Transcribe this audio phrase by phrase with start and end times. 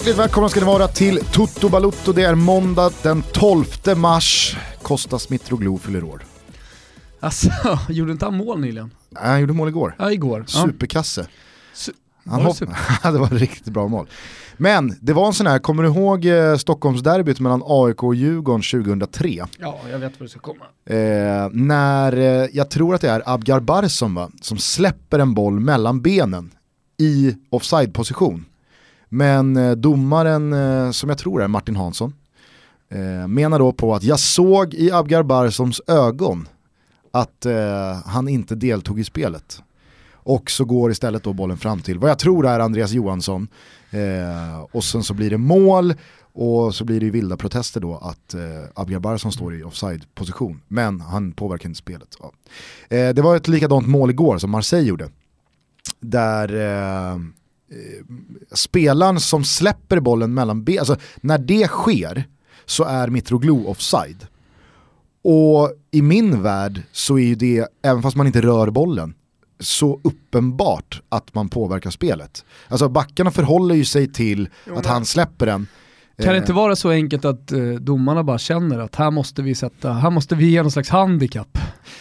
[0.00, 2.12] Hjärtligt välkomna ska ni vara till Toto Balutto.
[2.12, 3.64] Det är måndag den 12
[3.96, 4.56] mars.
[4.82, 6.22] Kostas Mitroglou fyller år.
[7.20, 7.50] Alltså,
[7.88, 8.90] gjorde inte han mål nyligen?
[9.10, 9.94] Nej, Han gjorde mål igår.
[9.98, 10.44] Ja, igår.
[10.46, 11.26] Superkasse.
[11.74, 11.90] Su-
[12.26, 12.76] Han Var det super?
[13.12, 14.08] det var ett riktigt bra mål.
[14.56, 18.62] Men det var en sån här, kommer du ihåg eh, Stockholmsderbyt mellan AIK och Djurgården
[18.62, 19.46] 2003?
[19.58, 20.64] Ja, jag vet vad det ska komma.
[20.86, 25.60] Eh, när, eh, jag tror att det är Abgar Barsson va, som släpper en boll
[25.60, 26.50] mellan benen
[26.98, 28.44] i offside-position.
[29.12, 32.14] Men eh, domaren, eh, som jag tror är Martin Hansson,
[32.88, 36.48] eh, menar då på att jag såg i Abgar Barssons ögon
[37.10, 39.62] att eh, han inte deltog i spelet.
[40.12, 43.48] Och så går istället då bollen fram till vad jag tror är Andreas Johansson.
[43.90, 45.94] Eh, och sen så blir det mål
[46.32, 48.40] och så blir det ju vilda protester då att eh,
[48.74, 50.60] Abgar Barsson står i offside-position.
[50.68, 52.16] Men han påverkar inte spelet.
[52.20, 52.32] Ja.
[52.96, 55.10] Eh, det var ett likadant mål igår som Marseille gjorde.
[56.00, 57.18] Där eh,
[58.52, 62.24] spelaren som släpper bollen mellan ben, alltså när det sker
[62.66, 64.26] så är Mitroglou offside.
[65.24, 69.14] Och i min värld så är ju det, även fast man inte rör bollen,
[69.60, 72.44] så uppenbart att man påverkar spelet.
[72.68, 75.66] Alltså backarna förhåller ju sig till att han släpper den.
[76.16, 79.42] Kan det Eh, inte vara så enkelt att eh, domarna bara känner att här måste
[79.42, 81.58] vi sätta, här måste vi ge någon slags handikapp?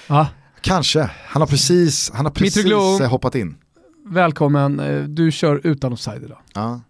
[0.08, 0.28] Ja,
[0.62, 3.02] Kanske, han har precis, han har precis Mitroglou.
[3.04, 3.56] eh, hoppat in.
[4.10, 6.38] Välkommen, eh, du kör utan offside idag.
[6.54, 6.82] Ja.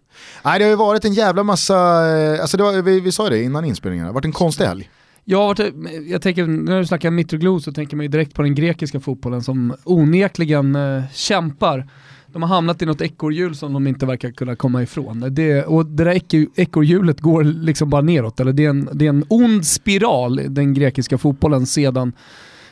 [0.44, 1.74] Nej det har ju varit en jävla massa,
[2.18, 4.64] eh, alltså var, vi, vi sa ju det innan inspelningen, det har varit en konstig
[4.64, 4.90] helg.
[5.24, 5.74] Varit,
[6.08, 9.42] jag tänker, när du snackar Mitroglou så tänker man ju direkt på den grekiska fotbollen
[9.42, 11.88] som onekligen eh, kämpar.
[12.32, 15.24] De har hamnat i något ekorrhjul som de inte verkar kunna komma ifrån.
[15.30, 19.04] Det, och det där eko- ekorrhjulet går liksom bara neråt, eller det är, en, det
[19.04, 22.12] är en ond spiral, den grekiska fotbollen, sedan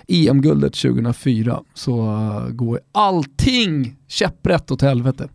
[0.08, 1.60] EM-guldet 2004.
[1.74, 5.28] Så eh, går allting käpprätt åt helvete.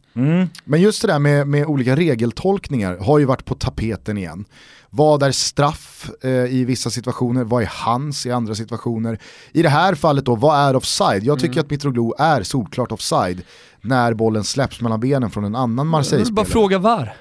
[0.63, 4.45] Men just det där med, med olika regeltolkningar har ju varit på tapeten igen.
[4.89, 9.19] Vad är straff eh, i vissa situationer, vad är hans i andra situationer?
[9.51, 11.23] I det här fallet då, vad är offside?
[11.23, 13.41] Jag tycker att Mitroglou är solklart offside
[13.81, 16.33] när bollen släpps mellan benen från en annan Jag vill Marseille-spelare.
[16.35, 17.13] bara fråga var.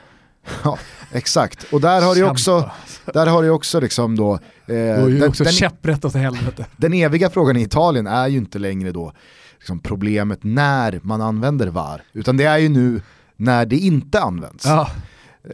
[0.65, 0.79] Ja,
[1.13, 1.73] exakt.
[1.73, 2.71] Och där har ju också,
[3.15, 6.67] där har ju också liksom då, eh, ju den, också den, käpprätt åt helvete.
[6.77, 9.13] den eviga frågan i Italien är ju inte längre då
[9.59, 13.03] liksom problemet när man använder VAR, utan det är ju nu
[13.37, 14.65] när det inte används.
[14.67, 14.91] Ja.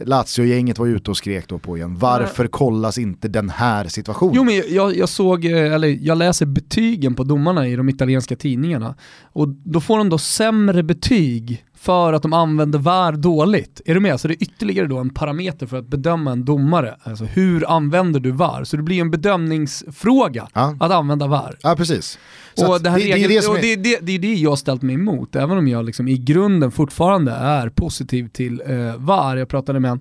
[0.01, 4.33] Lazio-gänget var ute och skrek då på igen, varför kollas inte den här situationen?
[4.35, 8.35] Jo men jag, jag såg, eh, eller jag läser betygen på domarna i de italienska
[8.35, 13.81] tidningarna och då får de då sämre betyg för att de använder VAR dåligt.
[13.85, 14.19] Är du med?
[14.19, 16.95] Så det är ytterligare då en parameter för att bedöma en domare.
[17.03, 18.63] Alltså hur använder du VAR?
[18.63, 20.75] Så det blir en bedömningsfråga Ja.
[20.79, 21.57] att använda VAR.
[21.61, 22.19] Ja precis.
[22.67, 24.81] Och det, här det, regel- det är, det, är det, det är det jag ställt
[24.81, 29.37] mig emot, även om jag liksom i grunden fortfarande är positiv till eh, VAR.
[29.37, 29.99] Jag pratade med en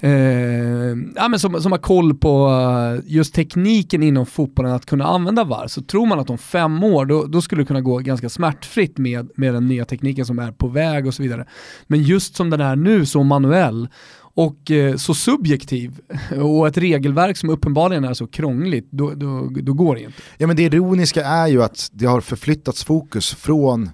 [0.00, 5.04] eh, ja, men som, som har koll på eh, just tekniken inom fotbollen att kunna
[5.04, 5.66] använda VAR.
[5.66, 8.98] Så tror man att om fem år, då, då skulle det kunna gå ganska smärtfritt
[8.98, 11.46] med, med den nya tekniken som är på väg och så vidare.
[11.86, 13.88] Men just som den är nu, så manuell,
[14.36, 16.00] och eh, så subjektiv
[16.42, 20.18] och ett regelverk som uppenbarligen är så krångligt, då, då, då går det inte.
[20.38, 23.90] ja, men det ironiska är ju att det har förflyttats fokus från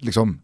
[0.00, 0.40] liksom,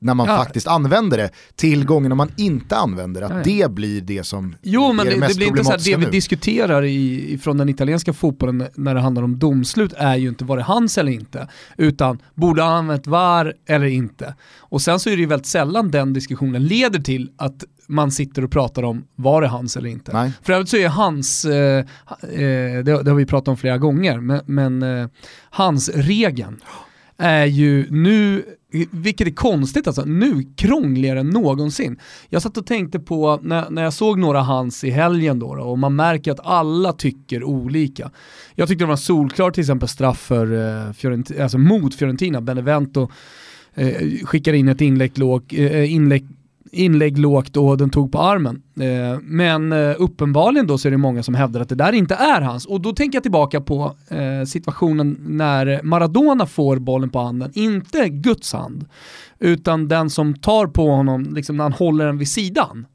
[0.00, 0.36] när man Ja.
[0.36, 4.56] faktiskt använder det till gångerna man inte använder det, att Ja, det blir det som
[4.62, 6.10] Jo men är det, det det, mest blir inte så här, det problematiska vi nu.
[6.10, 10.56] diskuterar i, från den italienska fotbollen när det handlar om domslut är ju inte var
[10.56, 14.34] det hans eller inte, utan borde ha använt VAR eller inte.
[14.58, 18.44] Och sen så är det ju väldigt sällan den diskussionen leder till att man sitter
[18.44, 20.12] och pratar om var det hans eller inte.
[20.12, 20.32] Nej.
[20.42, 21.78] För övrigt så är hans, eh,
[22.22, 25.08] eh, det, det har vi pratat om flera gånger, men, men eh,
[25.50, 26.60] hans regeln
[27.18, 28.44] är ju nu,
[28.90, 31.98] vilket är konstigt alltså, nu krångligare än någonsin.
[32.28, 35.62] Jag satt och tänkte på, när, när jag såg några hans i helgen då, då
[35.62, 38.10] och man märker att alla tycker olika.
[38.54, 40.52] Jag tyckte det var solklart till exempel straff för,
[40.86, 43.10] eh, Fiorent, alltså mot Fiorentina, Benevento
[43.74, 46.28] eh, skickar in ett inlägg, låg, eh, inlägg
[46.74, 48.62] inlägg lågt och den tog på armen.
[48.80, 52.14] Eh, men eh, uppenbarligen då så är det många som hävdar att det där inte
[52.14, 52.66] är hans.
[52.66, 58.08] Och då tänker jag tillbaka på eh, situationen när Maradona får bollen på handen, inte
[58.08, 58.86] Guds hand,
[59.38, 62.86] utan den som tar på honom liksom när han håller den vid sidan.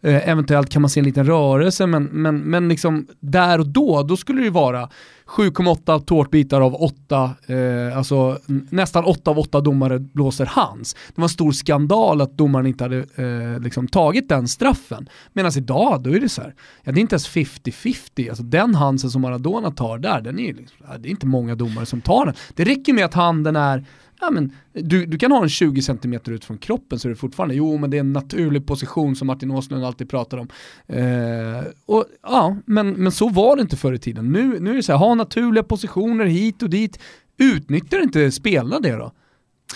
[0.00, 4.02] Eh, eventuellt kan man se en liten rörelse, men, men, men liksom där och då,
[4.02, 4.88] då skulle det ju vara
[5.26, 8.38] 7,8 tårtbitar av 8, eh, alltså
[8.70, 10.94] nästan 8 av 8 domare blåser hans.
[10.94, 15.08] Det var en stor skandal att domaren inte hade eh, liksom tagit den straffen.
[15.32, 18.74] Medan idag, då är det så här, ja det är inte ens 50-50, alltså den
[18.74, 22.00] hansen som Maradona tar där, den är, ju liksom, det är inte många domare som
[22.00, 22.34] tar den.
[22.54, 23.84] Det räcker med att handen är
[24.20, 27.16] ja, men, du, du kan ha en 20 cm ut från kroppen så är det
[27.16, 30.48] fortfarande, jo men det är en naturlig position som Martin Åslund alltid pratar om.
[30.86, 34.32] Eh, och, ja, men, men så var det inte förr i tiden.
[34.32, 36.98] Nu, nu är det så här, ha naturliga positioner hit och dit,
[37.38, 39.12] utnyttjar inte spelarna det då?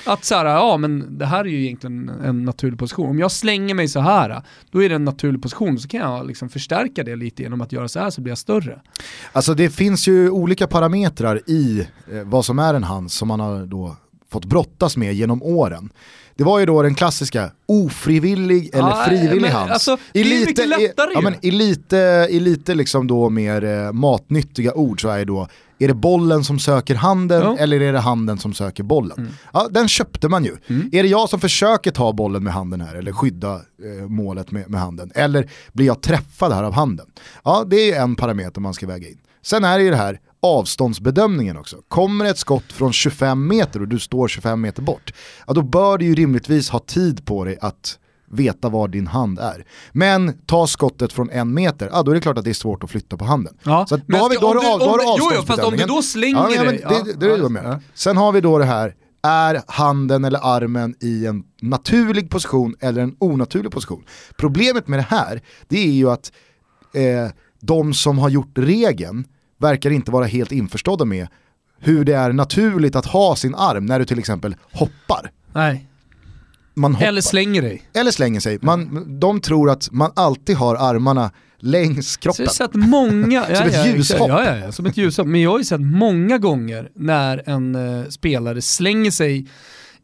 [0.06, 3.10] Att så här, ja men det här är ju egentligen en naturlig position.
[3.10, 5.78] Om jag slänger mig så här, då är det en naturlig position.
[5.78, 8.38] Så kan jag liksom förstärka det lite genom att göra så här så blir jag
[8.38, 8.80] större.
[9.32, 13.40] Alltså det finns ju olika parametrar i eh, vad som är en hand som man
[13.40, 13.96] har då
[14.32, 15.92] fått brottas med genom åren.
[16.36, 19.72] Det var ju då den klassiska ofrivillig eller Ja, frivillig men hands.
[19.72, 24.74] alltså, mycket lättare i, ja, men i lite, i lite liksom då mer eh, matnyttiga
[24.74, 25.48] ord så är det då,
[25.78, 27.56] är det bollen som söker handen Ja.
[27.58, 29.18] eller är det handen som söker bollen?
[29.18, 29.32] Mm.
[29.52, 30.56] Ja, den köpte man ju.
[30.92, 34.70] Är det jag som försöker ta bollen med handen här eller skydda eh, målet med,
[34.70, 35.12] med handen?
[35.14, 37.06] Eller blir jag träffad här av handen?
[37.44, 39.18] Ja, det är en parameter man ska väga in.
[39.42, 41.76] Sen är det ju det här avståndsbedömningen också.
[41.88, 45.12] Kommer ett skott från 25 meter och du står 25 meter bort,
[45.46, 47.98] ja då bör du ju rimligtvis ha tid på dig att
[48.30, 49.64] veta var din hand är.
[49.92, 52.84] Men ta skottet från en meter, ja då är det klart att det är svårt
[52.84, 53.54] att flytta på handen.
[53.62, 55.42] Ja, Så att då har vi, då har du, av- då har du jo, jo,
[55.46, 57.36] fast om du då slänger ja, ja, men dig- det, ja, det, det är ja,
[57.36, 57.64] jag med.
[57.64, 57.80] ja.
[57.94, 63.02] Sen har vi då det här, är handen eller armen i en naturlig position eller
[63.02, 64.04] en onaturlig position?
[64.36, 66.32] Problemet med det här, det är ju att
[66.94, 69.24] eh, de som har gjort regeln
[69.62, 71.28] verkar inte vara helt införstådda med
[71.78, 75.30] hur det är naturligt att ha sin arm när du till exempel hoppar.
[75.52, 75.88] Nej.
[76.76, 77.02] Hoppar.
[77.02, 77.82] Eller slänger dig.
[77.94, 78.58] Eller slänger sig.
[78.62, 82.44] Man, de tror att man alltid har armarna längs Så kroppen.
[82.44, 84.28] jag har sett många, ja, Som ett ja, ljushopp.
[84.28, 85.26] Ja, ja, ja, som ett ljushopp.
[85.26, 89.46] Men jag har ju sett många gånger när en eh, spelare slänger sig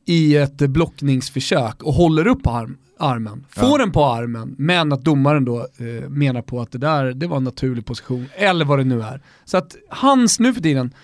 [0.06, 5.44] i ett blockningsförsök och håller upp arm, armen, får den på armen, men att domaren
[5.44, 8.84] då eh, menar på att det där det var en naturlig position, eller vad det
[8.84, 9.22] nu är.
[9.44, 10.94] Så att hans nu för tiden,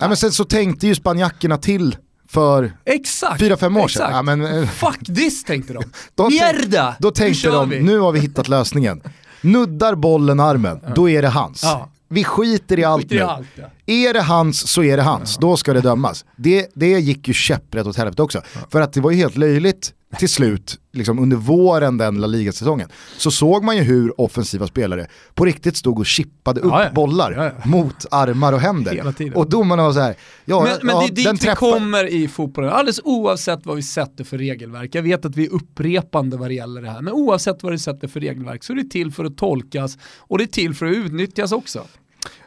[0.00, 1.96] Nej, men sen så tänkte ju spanjackerna till
[2.28, 4.02] för exakt, fyra, fem år sedan.
[4.02, 4.12] exakt.
[4.16, 5.82] Ja, men, eh, Fuck this tänkte de.
[6.14, 6.96] Då Mierda!
[6.98, 7.80] Då Nu tänkte kör de, vi.
[7.82, 9.02] nu har vi hittat lösningen.
[9.40, 11.62] Nuddar bollen armen, då är det hans.
[11.62, 11.88] Ja.
[12.08, 13.24] Vi skiter i allt Skiter i nu.
[13.24, 13.64] allt, ja.
[13.86, 16.24] Är det hans så är det hans, då ska det dömas.
[16.36, 18.42] Det, det gick ju käpprätt åt helvete också.
[18.70, 22.88] För att det var ju helt löjligt till slut, liksom under våren den La Liga-säsongen,
[23.18, 26.90] så såg man ju hur offensiva spelare på riktigt stod och chippade upp Ja, ja.
[26.90, 29.14] bollar Ja, mot armar och händer.
[29.34, 30.14] Och domarna var så här,
[30.44, 31.56] ja, Men, men det är dit vi träffar...
[31.56, 34.94] kommer i fotbollen, alldeles oavsett vad vi sätter för regelverk.
[34.94, 37.78] Jag vet att vi är upprepande vad det gäller det här, men oavsett vad vi
[37.78, 40.86] sätter för regelverk så är det till för att tolkas och det är till för
[40.86, 41.84] att utnyttjas också.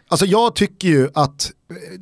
[0.07, 1.51] Alltså jag tycker ju att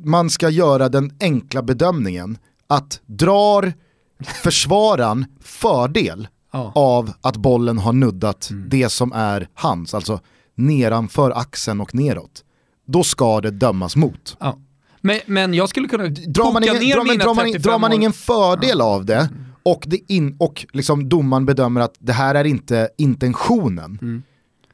[0.04, 3.72] man ska göra den enkla bedömningen att drar
[4.26, 6.72] försvararen fördel Ja.
[6.74, 10.20] av att bollen har nuddat det som är hans, alltså
[10.54, 12.44] nedanför axeln och neråt,
[12.86, 14.36] då ska det dömas mot.
[14.40, 14.58] Ja.
[15.00, 17.78] Men, men jag skulle kunna Drar man ingen, ner drar, mina drar man, 35 drar
[17.78, 19.28] man ingen fördel av det
[19.62, 24.22] och, det in, och liksom domaren bedömer att det här är inte intentionen,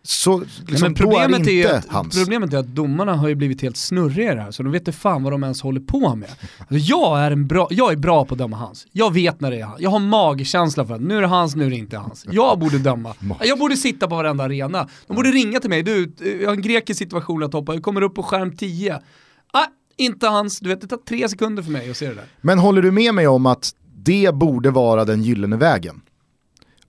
[0.08, 2.18] så liksom, men då är problemet inte är, att, hans.
[2.18, 4.80] problemet är att domarna har ju blivit helt snurriga i det här, så de vet
[4.80, 6.28] inte fan vad de ens håller på med.
[6.58, 8.86] Alltså jag, är en bra, jag är bra på att döma hans.
[8.92, 9.80] Jag vet när det är hans.
[9.80, 12.26] Jag har magkänsla för att nu är det hans, nu är det inte hans.
[12.30, 13.14] Jag borde döma.
[13.40, 14.88] Jag borde sitta på varenda arena.
[15.06, 18.02] De borde ringa till mig, du, jag har en grekisk situation att hoppa, jag kommer
[18.02, 19.00] upp på skärm 10.
[19.52, 19.66] Ah,
[19.96, 22.24] inte hans, du vet det tar tre sekunder för mig att se det där.
[22.40, 26.00] Men håller du med mig om att det borde vara den gyllene vägen?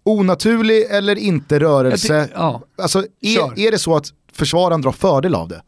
[0.03, 2.61] Onaturlig eller inte Jag rörelse, ty- ja.
[2.77, 3.53] alltså Kör.
[3.53, 5.61] är, är det så att försvararen drar fördel av det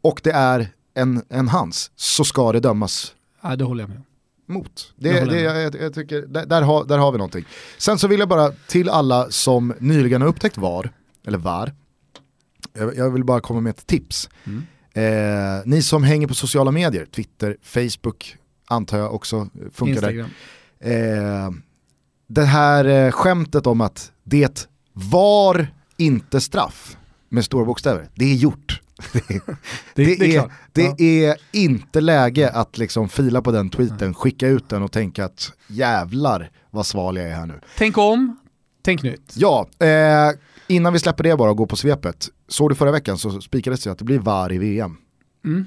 [0.00, 4.02] och det är en, en hans så ska det dömas ja, det håller jag med
[4.46, 4.92] mot.
[4.96, 7.44] Det håller det, jag jag, jag tycker, där, där, har, där har vi någonting.
[7.78, 10.92] Sen så vill jag bara till alla som nyligen har upptäckt VAR,
[11.26, 11.72] eller VAR,
[12.72, 14.28] jag, jag vill bara komma med ett tips.
[14.44, 14.66] Mm.
[14.92, 20.10] Eh, ni som hänger på sociala medier, Twitter, Facebook, antar jag också funkar där.
[20.10, 20.30] Instagram.
[20.80, 21.50] Eh,
[22.30, 26.96] det här eh, skämtet om att det var inte straff
[27.28, 28.80] med stora bokstäver, det är gjort.
[29.12, 29.22] det,
[29.94, 30.94] Det, det, det är är, det Ja.
[30.98, 35.52] är inte läge att liksom fila på den tweeten, skicka ut den och tänka att
[35.66, 37.60] jävlar vad sval jag är här nu.
[37.78, 38.36] Tänk om,
[38.82, 39.32] tänk nytt.
[39.36, 40.30] Ja, eh,
[40.66, 43.82] innan vi släpper det bara och går på svepet, såg du förra veckan så spikades
[43.84, 44.96] det att det blir VAR i VM.
[45.44, 45.64] Mm.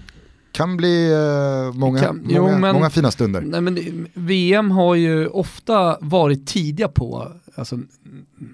[0.54, 3.42] Kan bli eh, många, Kan- jo, många, men- många fina stunder.
[3.42, 7.80] Nej, men VM har ju ofta varit tidiga på alltså,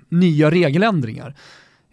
[0.09, 1.35] nya regeländringar.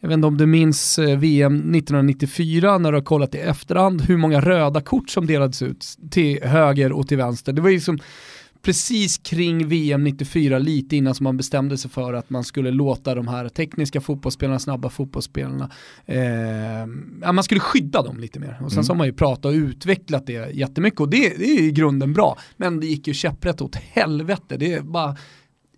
[0.01, 4.03] Jag vet inte om du minns eh, VM 1994 när du har kollat i efterhand
[4.03, 7.53] hur många röda kort som delades ut till höger och till vänster.
[7.53, 7.99] Det var ju som
[8.67, 13.15] precis kring VM 94, lite innan som man bestämde sig för att man skulle låta
[13.15, 15.71] de här tekniska fotbollsspelarna, snabba fotbollsspelarna,
[16.07, 16.21] eh,
[17.23, 18.59] ja, man skulle skydda dem lite mer.
[18.63, 18.85] Och sen mm.
[18.85, 21.73] så har man ju pratat och utvecklat det jättemycket och det, det är ju i
[21.73, 22.39] grunden bra.
[22.57, 24.57] Men det gick ju käpprätt åt helvete.
[24.57, 25.17] Det bara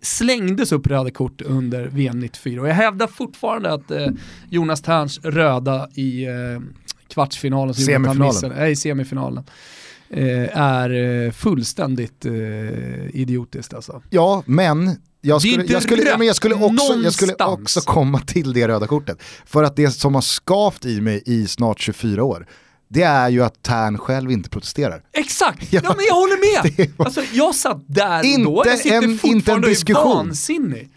[0.01, 4.07] slängdes upp röda kort under VM 94 och jag hävdar fortfarande att eh,
[4.49, 6.31] Jonas Terns röda i eh,
[7.07, 8.51] kvartsfinalen, semifinalen.
[8.55, 9.43] nej, semifinalen eh,
[10.53, 10.89] är
[11.25, 12.33] eh, fullständigt eh,
[13.13, 14.01] idiotiskt alltså.
[14.09, 18.53] Ja, men jag skulle, jag skulle, men jag skulle, också, jag skulle också komma till
[18.53, 19.17] det röda kortet.
[19.45, 22.47] För att det som har skavt i mig i snart 24 år,
[22.87, 25.03] det är ju att Tern själv inte protesterar.
[25.13, 26.89] Exakt, ja, ja men jag håller med!
[26.97, 27.05] Var...
[27.05, 30.05] Alltså, jag satt där inte då, jag sitter en, fortfarande inte en diskussion.
[30.05, 30.89] och är vansinnig.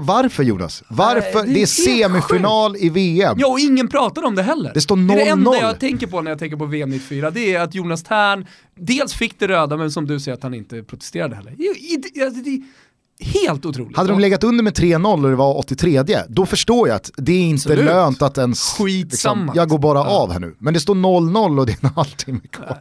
[0.00, 0.82] Varför Jonas?
[0.88, 1.20] Varför?
[1.20, 2.84] Nej, det, är, det är semifinal sjukt.
[2.84, 3.36] i VM.
[3.40, 4.70] Ja, och ingen pratar om det heller.
[4.74, 5.08] Det står 0-0.
[5.08, 7.74] Det, det enda jag tänker på när jag tänker på VM 94, det är att
[7.74, 11.54] Jonas Tern dels fick det röda, men som du säger att han inte protesterade heller.
[13.20, 13.96] Helt otroligt.
[13.96, 17.32] Hade de legat under med 3-0 och det var 83 då förstår jag att det
[17.32, 17.84] är inte Absolut.
[17.84, 18.80] lönt att ens...
[18.80, 20.04] Liksom, jag går bara ja.
[20.04, 20.56] av här nu.
[20.58, 22.78] Men det står 0-0 och det är en halvtimme kvar.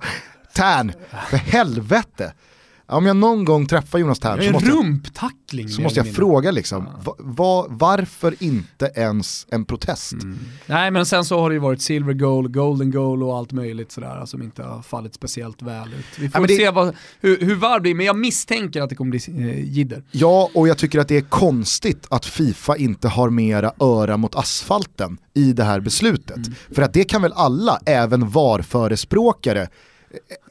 [0.53, 0.93] Tern,
[1.29, 2.33] för helvete
[2.89, 6.87] om jag någon gång träffar Jonas Tern så måste jag, så måste jag fråga liksom,
[7.05, 7.15] ja.
[7.19, 10.13] va, varför inte ens en protest?
[10.13, 10.39] Mm.
[10.65, 13.91] Nej men sen så har det ju varit silver goal, golden goal och allt möjligt
[13.91, 16.19] sådär som inte har fallit speciellt väl ut.
[16.19, 19.11] Vi får Nej, se vad, hur, hur VAR blir, men jag misstänker att det kommer
[19.11, 20.03] bli eh, jidder.
[20.11, 24.35] Ja, och jag tycker att det är konstigt att Fifa inte har mera öra mot
[24.35, 26.37] asfalten i det här beslutet.
[26.37, 26.53] Mm.
[26.71, 29.67] För att det kan väl alla, även VAR-förespråkare,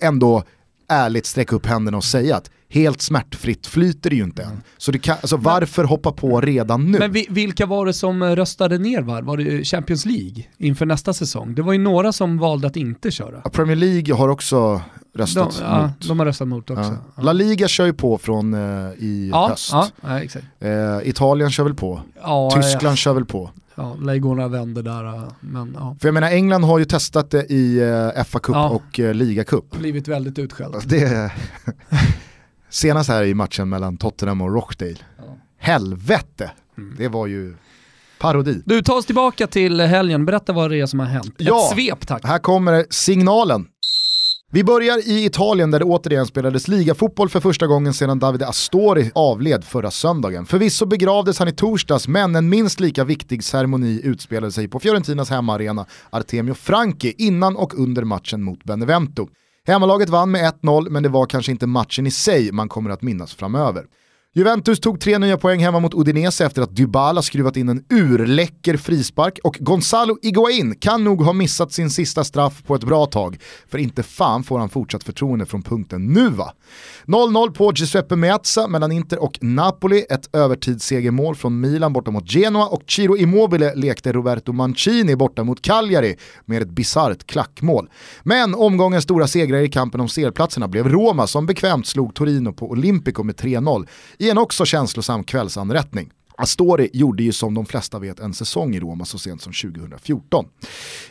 [0.00, 0.44] ändå
[0.88, 4.62] ärligt sträcka upp händerna och säga att helt smärtfritt flyter det ju inte än.
[4.78, 6.98] Så det kan, alltså varför men, hoppa på redan nu?
[6.98, 9.22] Men vilka var det som röstade ner VAR?
[9.22, 11.54] Var det Champions League inför nästa säsong?
[11.54, 13.40] Det var ju några som valde att inte köra.
[13.44, 14.80] Ja, Premier League har också
[15.14, 16.00] röstat de, mot.
[16.00, 16.96] Ja, de har röstat mot också.
[17.16, 17.22] Ja.
[17.22, 19.74] La Liga kör ju på från uh, i höst.
[19.74, 22.00] Uh, Italien kör väl på.
[22.54, 25.04] Tyskland kör väl på ja, Leigorna vänder där.
[25.04, 25.96] Äh, men, ja.
[26.00, 28.68] För jag menar England har ju testat det i uh, FA Cup ja.
[28.68, 29.70] och uh, Liga Cup.
[29.70, 30.74] Blivit väldigt utskälld.
[30.74, 31.32] Alltså, det,
[32.70, 34.96] senast här i matchen mellan Tottenham och Rochdale.
[35.18, 35.24] Ja.
[35.58, 36.50] Helvete!
[36.78, 36.94] Mm.
[36.98, 37.56] Det var ju
[38.18, 38.62] parodi.
[38.64, 41.34] Du, ta oss tillbaka till helgen, berätta vad det är som har hänt.
[41.36, 42.24] Ja, Ett svep tack.
[42.24, 43.66] Här kommer signalen.
[44.52, 49.10] Vi börjar i Italien där det återigen spelades ligafotboll för första gången sedan Davide Astori
[49.14, 50.46] avled förra söndagen.
[50.46, 55.30] Förvisso begravdes han i torsdags men en minst lika viktig ceremoni utspelade sig på Fiorentinas
[55.30, 59.28] hemmaarena Artemio Franchi innan och under matchen mot Benevento.
[59.66, 63.02] Hemmalaget vann med 1-0 men det var kanske inte matchen i sig man kommer att
[63.02, 63.84] minnas framöver.
[64.38, 68.76] Juventus tog tre nya poäng hemma mot Udinese efter att Dybala skruvat in en urläcker
[68.76, 73.38] frispark och Gonzalo Higuain kan nog ha missat sin sista straff på ett bra tag.
[73.68, 76.52] För inte fan får han fortsatt förtroende från punkten nu va?
[77.06, 82.66] 0-0 på Giuseppe Meazza mellan Inter och Napoli, ett övertidssegermål från Milan borta mot Genoa
[82.66, 87.88] och Ciro Immobile lekte Roberto Mancini borta mot Cagliari med ett bisarrt klackmål.
[88.22, 92.70] Men omgångens stora segrare i kampen om serplatserna blev Roma som bekvämt slog Torino på
[92.70, 93.86] Olympico med 3-0
[94.26, 96.10] i en också känslosam kvällsanrättning.
[96.36, 100.44] Astori gjorde ju som de flesta vet en säsong i Roma så sent som 2014.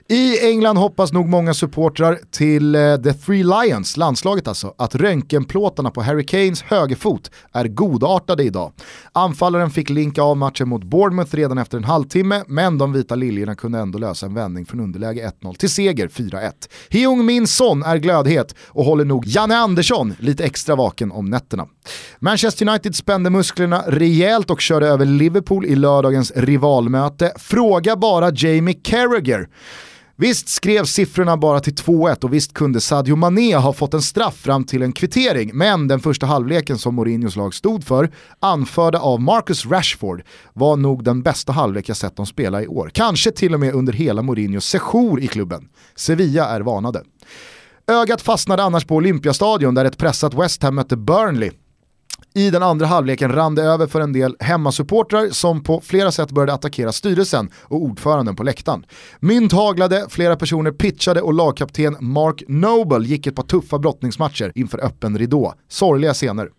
[0.10, 5.92] I England hoppas nog många supportrar till eh, The Three Lions, landslaget alltså, att röntgenplåtarna
[5.92, 8.72] på Harry Kanes högerfot är godartade idag.
[9.12, 13.56] Anfallaren fick linka av matchen mot Bournemouth redan efter en halvtimme, men de vita liljorna
[13.56, 16.52] kunde ändå lösa en vändning från underläge 1-0 till seger 4-1.
[16.90, 21.68] Heung Min Son är glödhet och håller nog Janne Andersson lite extra vaken om nätterna.
[22.20, 27.32] Manchester United spände musklerna rejält och körde över Liverpool i lördagens rivalmöte.
[27.38, 29.48] Fråga bara Jamie Carragher.
[30.18, 34.36] Visst skrev siffrorna bara till 2-1 och visst kunde Sadio Mané ha fått en straff
[34.36, 39.22] fram till en kvittering, men den första halvleken som Mourinhos lag stod för, anförda av
[39.22, 42.92] Marcus Rashford, var nog den bästa halvlek jag sett dem spela i år.
[42.94, 45.68] Kanske till och med under hela Mourinhos sejour i klubben.
[45.96, 47.04] Sevilla är varnade.
[47.88, 51.52] Ögat fastnade annars på Olympiastadion där ett pressat West Ham mötte Burnley
[52.36, 56.32] i den andra halvleken rann det över för en del hemmasupportrar som på flera sätt
[56.32, 58.86] började attackera styrelsen och ordföranden på läktaren.
[59.20, 64.86] Mynt haglade, flera personer pitchade och lagkapten Mark Noble gick ett par tuffa brottningsmatcher inför
[64.86, 65.54] öppen ridå.
[65.70, 66.50] Sorgliga scener.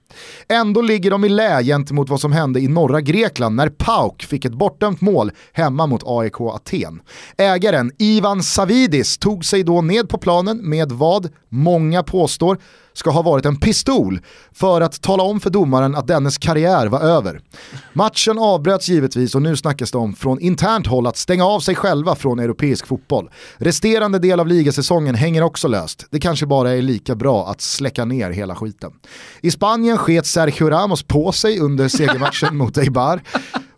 [0.48, 4.44] Ändå ligger de i lä gentemot vad som hände i norra Grekland när Pauk fick
[4.44, 7.00] ett bortdömt mål hemma mot AEK Aten.
[7.36, 12.58] Ägaren Ivan Savidis tog sig då ned på planen med vad många påstår
[12.96, 14.20] ska ha varit en pistol
[14.52, 17.40] för att tala om för domaren att dennes karriär var över.
[17.92, 21.74] Matchen avbröts givetvis och nu snackas det om från internt håll att stänga av sig
[21.74, 23.30] själva från europeisk fotboll.
[23.56, 26.06] Resterande del av ligasäsongen hänger också löst.
[26.10, 28.92] Det kanske bara är lika bra att släcka ner hela skiten.
[29.40, 33.20] I Spanien sket Sergio Ramos på sig under segermatchen mot Eibar.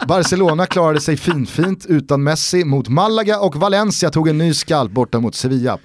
[0.09, 5.21] Barcelona klarade sig finfint utan Messi mot Malaga och Valencia tog en ny skalp borta
[5.21, 5.79] mot Sevilla.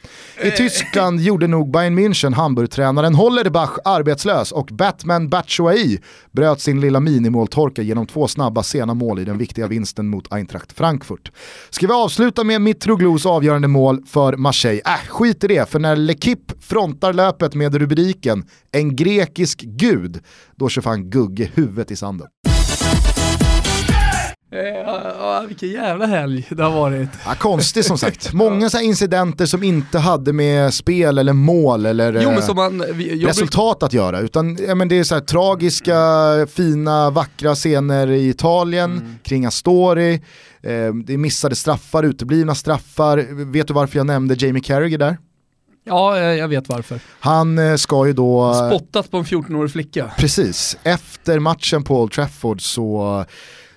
[0.43, 5.99] I Tyskland gjorde nog Bayern München Hamburg-tränaren Hollerbach arbetslös och Batman Batshuayi
[6.31, 10.71] bröt sin lilla minimåltorka genom två snabba sena mål i den viktiga vinsten mot Eintracht
[10.71, 11.31] Frankfurt.
[11.69, 14.81] Ska vi avsluta med Mitroglous avgörande mål för Marseille?
[14.85, 20.19] Äh, skit i det, för när L'Equipe frontar löpet med rubriken “En grekisk gud”,
[20.55, 22.27] då kör fan Gugge huvudet i sanden.
[24.53, 27.09] Ja, vilken jävla helg det har varit.
[27.25, 28.33] Ja, konstigt som sagt.
[28.33, 33.25] Många så incidenter som inte hade med spel eller mål eller jo, eh, man, vi,
[33.25, 34.19] resultat att göra.
[34.19, 35.97] Utan ja, men det är så här, tragiska,
[36.53, 39.15] fina, vackra scener i Italien mm.
[39.23, 40.13] kring Astori.
[40.13, 43.45] Eh, det är missade straffar, uteblivna straffar.
[43.51, 45.17] Vet du varför jag nämnde Jamie Carragher där?
[45.85, 46.99] Ja, jag vet varför.
[47.19, 48.53] Han eh, ska ju då...
[48.53, 50.11] Spottat på en 14-årig flicka.
[50.17, 50.77] Precis.
[50.83, 53.25] Efter matchen på Old Trafford så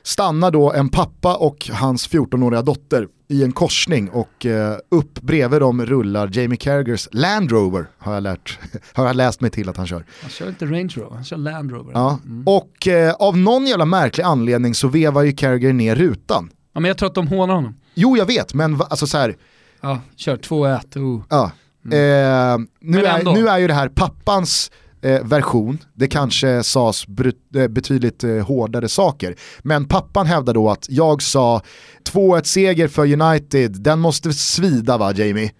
[0.06, 5.60] stannar då en pappa och hans 14-åriga dotter i en korsning och eh, upp bredvid
[5.60, 8.58] dem rullar Jamie Carragers Land Rover har jag, lärt,
[8.92, 10.04] har jag läst mig till att han kör.
[10.20, 11.92] Han kör inte Range Rover, han kör Land Rover.
[11.94, 12.18] Ja.
[12.25, 12.42] Mm.
[12.46, 16.50] Och eh, av någon jävla märklig anledning så vevar ju Carragher ner rutan.
[16.72, 17.76] Ja men jag tror att de hånar honom.
[17.94, 19.36] Jo jag vet, men alltså så här.
[19.80, 20.98] Ja, kör 2-1.
[20.98, 21.22] Uh.
[21.30, 21.50] Ja.
[21.84, 21.98] Mm.
[21.98, 24.70] Eh, nu, är, nu är ju det här pappans
[25.06, 27.06] eh, version, det kanske sades
[27.54, 29.34] eh, betydligt eh, hårdare saker.
[29.62, 31.62] Men pappan hävdar då att jag sa
[32.12, 35.50] 2-1 seger för United, den måste svida va Jamie?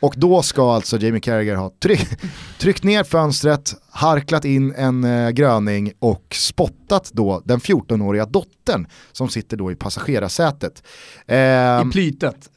[0.00, 2.08] Och då ska alltså Jamie Carragher ha tryck,
[2.58, 9.28] tryckt ner fönstret, harklat in en eh, gröning och spottat då den 14-åriga dottern som
[9.28, 10.82] sitter då i passagerarsätet.
[11.26, 12.50] Eh, I plytet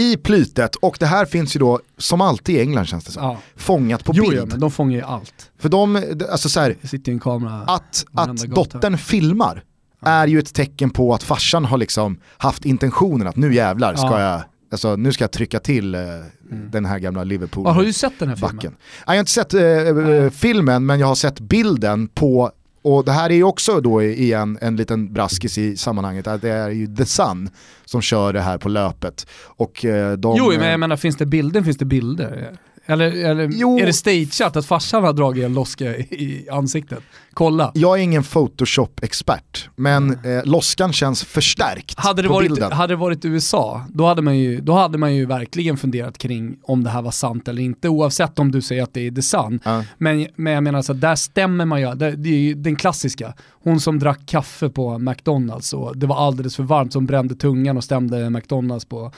[0.00, 3.22] i plytet och det här finns ju då, som alltid i England känns det som,
[3.22, 3.38] ja.
[3.56, 4.36] fångat på jo, bild.
[4.36, 5.50] Jo, men de fångar ju allt.
[5.58, 9.64] För de, alltså så här, sitter en kamera att, att dottern filmar
[10.00, 10.08] ja.
[10.08, 14.06] är ju ett tecken på att farsan har liksom haft intentionen att nu jävlar ska
[14.06, 14.20] ja.
[14.20, 16.26] jag Alltså nu ska jag trycka till eh, mm.
[16.70, 18.56] den här gamla Liverpool Har du sett den här filmen?
[18.56, 18.76] Backen.
[19.06, 22.50] Jag har inte sett eh, filmen men jag har sett bilden på
[22.82, 26.50] och det här är ju också då igen en liten braskis i sammanhanget, att det
[26.50, 27.50] är ju The Sun
[27.84, 29.26] som kör det här på löpet.
[29.44, 32.56] Och eh, de, jo, men jag menar finns det bilder finns det bilder.
[32.90, 33.78] Eller, eller jo.
[33.78, 36.98] är det stageat att farsan har dragit en loska i ansiktet?
[37.34, 37.72] Kolla.
[37.74, 42.72] Jag är ingen Photoshop-expert, men eh, loskan känns förstärkt hade det på varit, bilden.
[42.72, 46.56] Hade det varit USA, då hade, man ju, då hade man ju verkligen funderat kring
[46.62, 49.22] om det här var sant eller inte, oavsett om du säger att det är the
[49.22, 49.60] sun.
[49.66, 49.80] Uh.
[49.98, 53.34] Men, men jag menar, så där stämmer man ju, det, det är ju den klassiska.
[53.62, 57.76] Hon som drack kaffe på McDonalds och det var alldeles för varmt som brände tungan
[57.76, 59.12] och stämde McDonalds på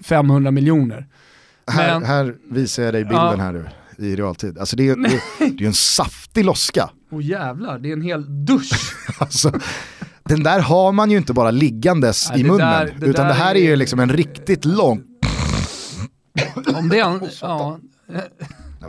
[0.00, 1.06] 500 eh, miljoner.
[1.70, 3.36] Här, här, visar jag dig bilden ja.
[3.36, 4.58] här nu i realtid.
[4.58, 5.20] Alltså det är, det,
[5.56, 6.90] det är en saftig loska.
[7.10, 8.96] Åh oh, jävlar, det är en hel dusch.
[9.18, 9.52] alltså,
[10.24, 13.34] den där har man ju inte bara liggandes Nej, i munnen, där, det utan det
[13.34, 15.02] här är ju liksom en riktigt lång...
[16.74, 17.78] Om det är en, ja.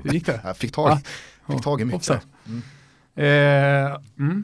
[0.04, 0.42] Hur gick det?
[0.44, 1.00] Jag fick tag,
[1.50, 2.22] fick tag i mycket.
[2.46, 2.62] Mm.
[3.16, 4.44] Eh, mm.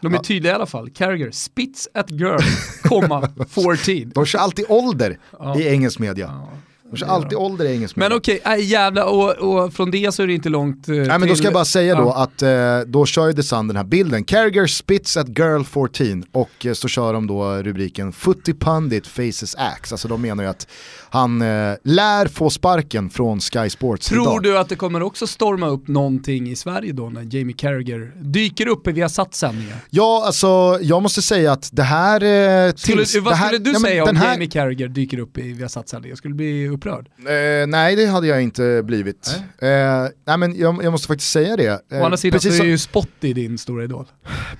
[0.00, 0.90] De är tydliga i alla fall.
[0.90, 2.38] Carragher, spits at girl,
[2.82, 4.12] komma 14.
[4.14, 5.58] De kör alltid ålder ja.
[5.58, 6.26] i engelsk media.
[6.26, 6.48] Ja.
[6.90, 10.14] De kör alltid ålder i engelsk Men okej, okay, äh, jävlar, och, och, från det
[10.14, 11.18] så är det inte långt eh, Nej till...
[11.18, 12.22] men då ska jag bara säga då ja.
[12.22, 16.24] att eh, då kör ju The Sun den här bilden, Carragher spits at girl 14
[16.32, 20.50] och eh, så kör de då rubriken Footy Pundit faces axe, alltså de menar ju
[20.50, 20.66] att
[21.10, 24.42] han eh, lär få sparken från Sky Sports Tror idag.
[24.42, 28.68] du att det kommer också storma upp någonting i Sverige då när Jamie Carragher dyker
[28.68, 29.76] upp i Viasat sändningar?
[29.90, 32.22] Ja, alltså jag måste säga att det här...
[32.22, 34.32] Eh, skulle, tills, vad det här, skulle du ja, säga om här...
[34.32, 36.16] Jamie Carragher dyker upp i Viasat sändningar?
[36.16, 37.08] Skulle bli upprörd?
[37.18, 39.40] Eh, nej, det hade jag inte blivit.
[39.60, 41.82] Nej, eh, nej men jag, jag, måste faktiskt säga det.
[41.92, 44.06] Å andra sidan så är ju Spot i din stora idol.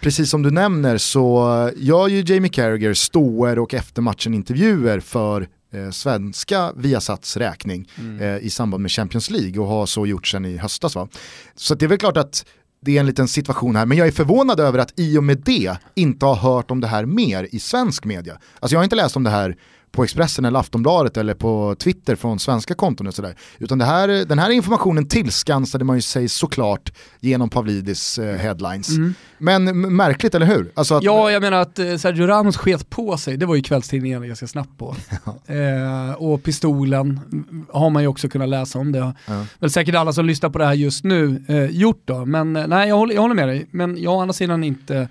[0.00, 5.48] Precis som du nämner så gör ju Jamie Carragher ståer och efter matchen intervjuer för
[5.74, 8.20] eh, svenska Viasats räkning mm.
[8.20, 10.94] eh, i samband med Champions League och har så gjort sen i höstas.
[10.94, 11.08] Va?
[11.56, 12.44] Så det är väl klart att
[12.80, 15.38] det är en liten situation här, men jag är förvånad över att i och med
[15.38, 18.38] det inte har hört om det här mer i svensk media.
[18.60, 19.56] Alltså jag har inte läst om det här
[19.92, 23.34] på Expressen eller Aftonbladet eller på Twitter från svenska konton och sådär.
[23.58, 28.88] Utan det här, den här informationen tillskansade man ju sig såklart genom Pavlidis eh, headlines.
[28.88, 29.14] Mm.
[29.38, 30.72] Men märkligt, eller hur?
[30.74, 33.62] Alltså att, ja, jag menar att eh, Sergio Ramos sket på sig, det var ju
[33.62, 34.96] kvällstidningarna ganska snabbt på.
[35.46, 37.20] eh, och pistolen
[37.72, 39.14] har man ju också kunnat läsa om det.
[39.26, 39.44] Ja.
[39.58, 42.66] Väl säkert alla som lyssnar på det här just nu eh, gjort då, men eh,
[42.66, 43.66] nej jag håller, jag håller med dig.
[43.70, 45.08] Men jag har å andra sidan inte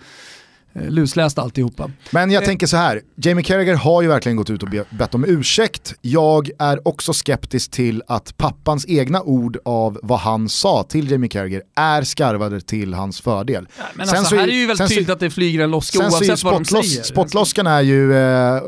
[0.89, 1.91] lusläst alltihopa.
[2.11, 2.47] Men jag Eh.
[2.47, 5.93] tänker så här, Jamie Carragher har ju verkligen gått ut och be- bett om ursäkt.
[6.01, 11.29] Jag är också skeptisk till att pappans egna ord av vad han sa till Jamie
[11.29, 13.67] Carragher är skarvade till hans fördel.
[13.95, 15.63] Men Sen alltså, så är- här är ju väldigt sen så- tydligt att det flyger
[15.63, 17.03] en loska oavsett vad de säger.
[17.03, 18.61] spottloskan är ju, eh,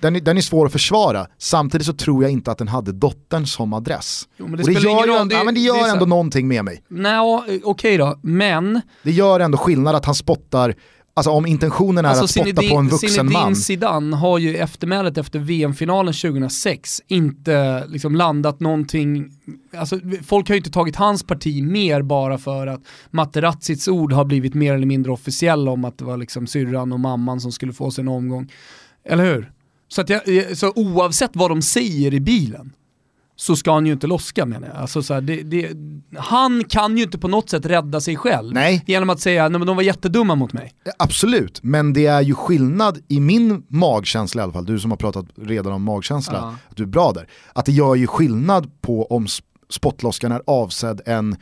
[0.00, 1.26] den, är- den är svår att försvara.
[1.38, 4.28] Samtidigt så tror jag inte att den hade dottern som adress.
[4.36, 5.64] Jo, men det och det spelar gör, ju, ändå- det är- ja, men det det
[5.64, 6.82] gör är så- ändå någonting med mig.
[6.88, 10.74] Nå, eh, okej då, men Det gör ändå skillnad att han spottar,
[11.14, 13.56] alltså om intentionen är Alltså att spotta Zinedine- på en vuxen Zinedine man.
[13.56, 19.30] Zidane har ju eftermälet efter VM-finalen 2006 inte liksom landat någonting,
[19.76, 24.24] alltså folk har ju inte tagit hans parti mer bara för att Materazzis ord har
[24.24, 27.72] blivit mer eller mindre officiella om att det var liksom syrran och mamman som skulle
[27.72, 28.50] få sin omgång.
[29.04, 29.52] Eller hur?
[29.88, 30.22] Så, att jag,
[30.58, 32.72] så oavsett vad de säger i bilen
[33.36, 34.76] så ska han ju inte loska menar jag.
[34.76, 35.70] Alltså så här, det, det,
[36.18, 38.84] han kan ju inte på något sätt rädda sig själv Nej.
[38.86, 40.72] genom att säga att de var jättedumma mot mig.
[40.98, 44.98] Absolut, men det är ju skillnad i min magkänsla i alla fall, du som har
[44.98, 46.54] pratat redan om magkänsla, Ja.
[46.70, 47.28] att du är bra där.
[47.52, 51.36] Att det gör ju skillnad på om sp- spottloskan är avsedd en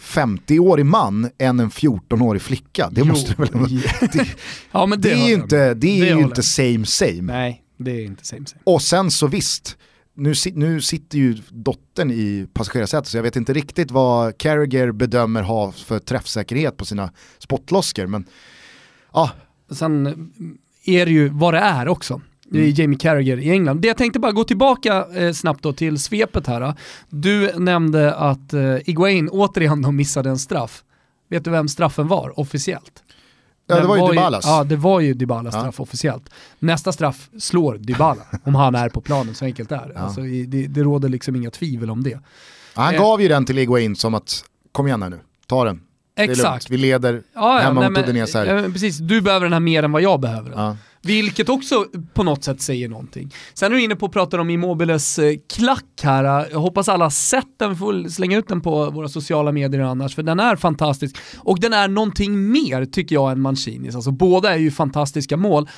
[0.00, 2.88] 50-årig man än en 14-årig flicka.
[2.92, 3.68] Det Jo, måste du väl
[4.12, 4.26] det,
[4.72, 7.22] Ja men det, det är ju inte, det är Det ju inte same same.
[7.22, 8.60] Nej, det är inte same same.
[8.64, 9.76] Och sen så visst,
[10.16, 15.42] nu, nu sitter ju dottern i passagerarsätet så jag vet inte riktigt vad Carragher bedömer
[15.42, 18.06] ha för träffsäkerhet på sina spottloskor.
[18.06, 18.24] Men
[19.12, 19.30] ja,
[19.70, 20.06] Sen
[20.84, 22.20] är det ju vad det är också.
[22.52, 22.70] Mm.
[22.70, 23.80] Jamie Carragher i England.
[23.80, 26.60] Det jag tänkte bara gå tillbaka eh, snabbt då till svepet här.
[26.60, 26.74] Då.
[27.08, 30.84] Du nämnde att eh, Iguain återigen missade en straff.
[31.28, 33.02] Vet du vem straffen var officiellt?
[33.66, 34.44] Ja, det var ju Dybalas.
[34.46, 35.60] Ja, det var ju Dybalas Ja.
[35.60, 36.30] straff officiellt.
[36.58, 39.92] Nästa straff slår Dybala, om han är på planen, så enkelt är det.
[39.94, 40.00] Ja.
[40.00, 40.66] Alltså, det.
[40.66, 42.18] Det råder liksom inga tvivel om det.
[42.74, 43.00] han Eh.
[43.00, 45.80] gav ju den till Iguain som att, kom igen här nu, ta den.
[46.18, 46.70] Exakt.
[46.70, 48.46] Vi leder Ja, ja, hemma nej, mot Udinese här.
[48.56, 50.76] ja, precis, du behöver den här mer än vad jag behöver den.
[51.06, 53.32] Vilket också på något sätt säger någonting.
[53.54, 56.48] Sen är du inne på att prata om Immobiles eh, klack här.
[56.50, 59.80] Jag hoppas alla har sett den, vi får slänga ut den på våra sociala medier
[59.82, 61.16] annars, för den är fantastisk.
[61.38, 63.94] Och den är någonting mer tycker jag än Mancinis.
[63.94, 65.68] Alltså båda är ju fantastiska mål.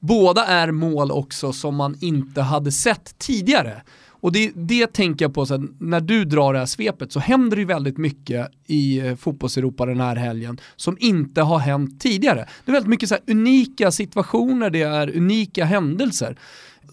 [0.00, 3.82] Båda är mål också som man inte hade sett tidigare.
[4.20, 7.20] Och det, det tänker jag på, så att när du drar det här svepet så
[7.20, 12.00] händer det ju väldigt mycket i eh, fotbollseuropa den här helgen som inte har hänt
[12.00, 12.48] tidigare.
[12.64, 16.36] Det är väldigt mycket så här unika situationer, det är unika händelser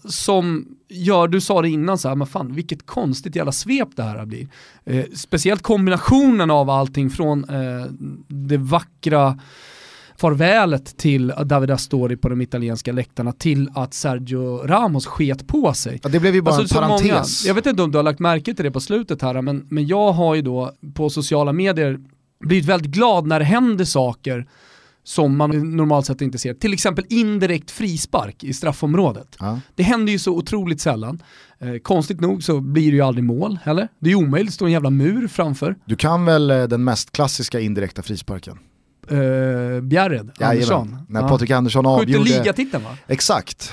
[0.08, 4.02] som gör, du sa det innan så här, men fan vilket konstigt jävla svep det
[4.02, 4.48] här blir.
[4.84, 7.86] Eh, speciellt kombinationen av allting från eh,
[8.28, 9.38] det vackra
[10.18, 16.00] farvälet till David Astori på de italienska läktarna till att Sergio Ramos sket på sig.
[16.02, 17.44] Ja, det blev ju bara Alltså, en så många, parentes.
[17.46, 19.86] jag vet inte om du har lagt märke till det på slutet här, men, men
[19.86, 21.98] jag har ju då på sociala medier
[22.40, 24.46] blivit väldigt glad när det händer saker
[25.04, 26.54] som man normalt sett inte ser.
[26.54, 29.36] Till exempel indirekt frispark i straffområdet.
[29.38, 29.60] Ja.
[29.74, 31.22] Det händer ju så otroligt sällan.
[31.58, 33.88] Eh, konstigt nog så blir det ju aldrig mål heller.
[33.98, 35.76] Det är ju omöjligt, det står en jävla mur framför.
[35.84, 38.58] Du kan väl eh, den mest klassiska indirekta frisparken?
[39.10, 40.98] Eh, Bjärred, Andersson.
[41.08, 41.28] När Ja.
[41.28, 42.30] Patrik Andersson Skjuter avgjorde...
[42.30, 42.96] ligatiteln va?
[43.06, 43.72] Exakt.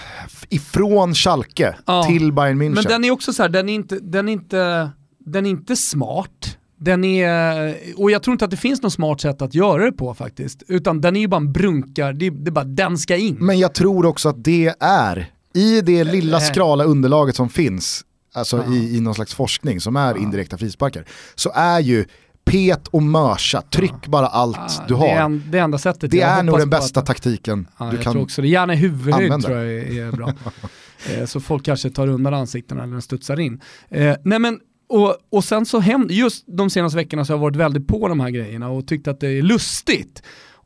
[0.50, 2.04] Ifrån Schalke Ja.
[2.04, 2.74] till Bayern München.
[2.76, 4.90] Men den är också så här, den är inte, den är inte,
[5.26, 6.58] den är inte smart.
[6.80, 9.92] Den är, och jag tror inte att det finns något smart sätt att göra det
[9.92, 10.64] på faktiskt.
[10.68, 13.36] Utan den är ju bara en brunkar, det, är- det är bara den ska in.
[13.40, 16.44] Men jag tror också att det är, i det lilla Eh.
[16.44, 18.02] skrala underlaget som finns,
[18.34, 18.74] alltså Ja.
[18.74, 22.06] i, i någon slags forskning som är indirekta frisparkar, så är ju
[22.46, 25.26] pet och mörsa, tryck bara allt Ah, du Det är har.
[25.26, 26.12] en, det enda sättet.
[26.12, 28.48] Det är nog den bästa att- taktiken Ja, du jag kan tror också det.
[28.48, 29.48] Gärna i huvudhöjd använda.
[29.48, 30.34] tror jag är, är bra.
[31.18, 33.62] eh, så folk kanske tar undan ansiktena eller studsar in.
[33.90, 37.42] Eh, nej men, och, och sen så händer, just de senaste veckorna så har jag
[37.42, 40.24] varit väldigt på de här grejerna och tyckt att det är lustigt.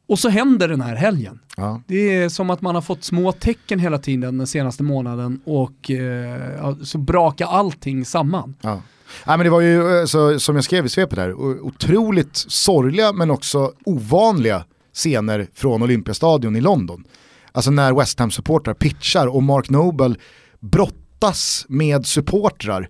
[0.10, 1.40] Och så händer den här helgen.
[1.58, 1.82] Ja.
[1.88, 5.92] Det är som att man har fått små tecken hela tiden den senaste månaden och
[5.92, 8.56] eh, ja, så brakar allting samman.
[8.62, 8.82] Ja.
[9.28, 13.14] Nej, men det var ju, eh, så, som jag skrev i svepet här, otroligt sorgliga
[13.14, 17.04] men också ovanliga scener från Olympiastadion i London.
[17.52, 20.16] Alltså när West Ham-supportrar pitchar och Mark Noble
[20.60, 22.90] brottas med supportrar.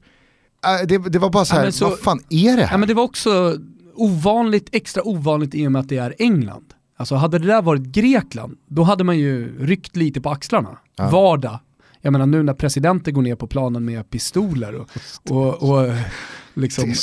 [0.82, 2.74] Äh, Det, det var bara så Ja, här, men så- vad fan är det här?
[2.74, 3.58] Ja, men det var också
[3.96, 6.74] ovanligt, extra ovanligt i och med att det är England.
[7.00, 10.78] Alltså hade det där varit Grekland, då hade man ju ryckt lite på axlarna.
[10.96, 11.10] Ja.
[11.10, 11.60] Vardag.
[12.02, 14.90] Jag menar nu när presidenter går ner på planen med pistoler och,
[15.30, 15.94] och, och
[16.54, 16.94] liksom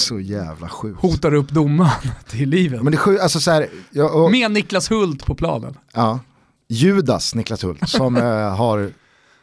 [0.97, 1.91] hotar upp domaren
[2.29, 2.83] till livet.
[2.83, 5.79] Men det är sjukt, alltså så här, ja, och, Med Niklas Hult på planen.
[5.93, 6.21] ja,
[6.69, 8.23] Judas Niklas Hult som eh,
[8.57, 8.91] har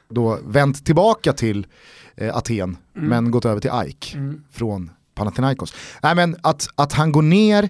[0.10, 1.68] då vänt tillbaka till
[2.16, 4.44] eh, Aten men gått över till AIK Mm.
[4.52, 5.74] från Panathinaikos.
[6.04, 7.70] Nej men att, att han går ner,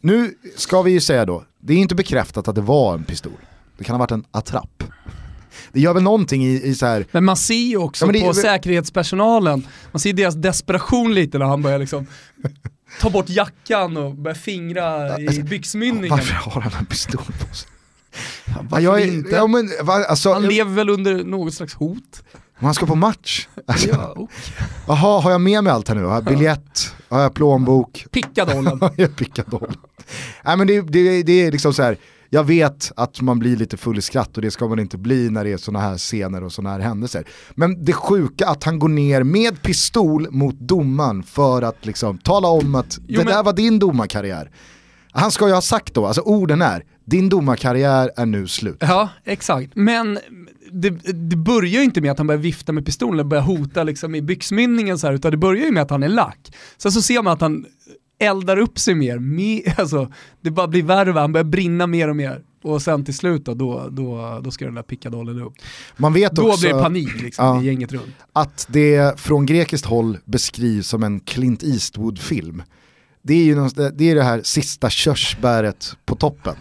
[0.00, 3.32] nu ska vi ju säga då, det är inte bekräftat att det var en pistol.
[3.78, 4.82] Det kan ha varit en attrapp.
[5.72, 7.06] Det gör väl någonting i, i så här.
[7.12, 11.46] Men man ser ju också Ja, det- på säkerhetspersonalen, man ser deras desperation lite när
[11.46, 12.06] han börjar liksom
[13.00, 16.10] ta bort jackan och börja fingra i byxmynningen.
[16.10, 17.68] Varför har han en pistol på sig?
[18.62, 19.30] Varför jag är, inte?
[19.30, 22.22] ja, men, va, alltså, Han lever väl under något slags hot?
[22.60, 23.48] han ska på match.
[23.66, 24.28] Alltså, Ja, oh.
[24.86, 26.04] Jaha, har jag med mig allt här nu?
[26.04, 26.94] Har jag biljett?
[27.08, 28.06] Har jag plånbok?
[28.10, 28.80] Pickadollen.
[28.96, 29.76] Jag pickadoll?
[30.44, 31.96] Nej men det, det, det är liksom så här.
[32.30, 35.30] Jag vet att man blir lite full i skratt och det ska man inte bli
[35.30, 37.24] när det är sådana här scener och sådana här händelser.
[37.54, 42.48] Men det sjuka att han går ner med pistol mot domaren för att liksom tala
[42.48, 44.50] om att Jo, det men- där var din domarkarriär.
[45.10, 48.76] Han ska ju ha sagt då, alltså orden är, din domarkarriär är nu slut.
[48.80, 49.70] Ja, exakt.
[49.74, 50.18] Men
[50.72, 50.90] det,
[51.30, 54.14] det börjar ju inte med att han börjar vifta med pistolen och börjar hota liksom
[54.14, 56.52] i byxmynningen så här, utan det börjar ju med att han är lack.
[56.78, 57.66] Sen så ser man att han
[58.18, 61.86] eldar upp sig mer, mer alltså, det bara blir värre och värre, han börjar brinna
[61.86, 62.42] mer och mer.
[62.62, 65.52] Och sen till slut då, då, då, då ska den där pickadollen upp.
[65.96, 67.62] Man vet Då också blir det panik liksom, Ja.
[67.62, 68.14] i gänget runt.
[68.32, 72.62] att det från grekiskt håll beskrivs som en Clint Eastwood-film.
[73.22, 73.54] Det är ju
[73.94, 76.54] det, är det här sista körsbäret på toppen.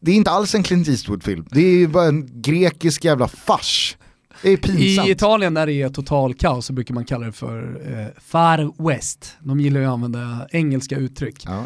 [0.00, 3.96] Det är inte alls en Clint Eastwood-film, det är ju bara en grekisk jävla fars.
[4.44, 8.88] I Italien när det är total kaos så brukar man kalla det för eh, far
[8.88, 9.36] west.
[9.40, 11.44] De gillar ju att använda engelska uttryck.
[11.46, 11.64] Ja.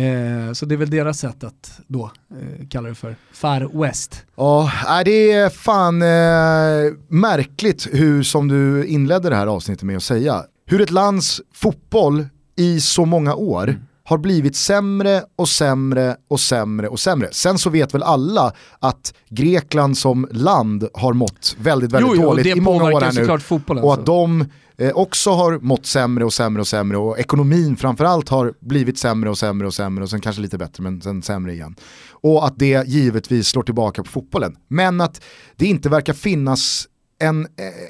[0.00, 4.24] Eh, så det är väl deras sätt att då eh, kalla det för far west.
[4.36, 4.70] Ja,
[5.04, 10.42] det är fan eh, märkligt hur, som du inledde det här avsnittet med att säga,
[10.66, 16.88] hur ett lands fotboll i så många år har blivit sämre och sämre och sämre
[16.88, 17.28] och sämre.
[17.32, 22.28] Sen så vet väl alla att Grekland som land har mått väldigt, väldigt jo, jo,
[22.28, 23.38] dåligt i många år här nu.
[23.38, 23.84] fotbollen.
[23.84, 24.44] Och att de
[24.76, 29.30] eh, också har mått sämre och sämre och sämre och ekonomin framförallt har blivit sämre
[29.30, 31.74] och sämre och sämre och sen kanske lite bättre men sen sämre igen.
[32.10, 34.56] Och att det givetvis slår tillbaka på fotbollen.
[34.68, 35.22] Men att
[35.56, 36.86] det inte verkar finnas
[37.18, 37.46] en,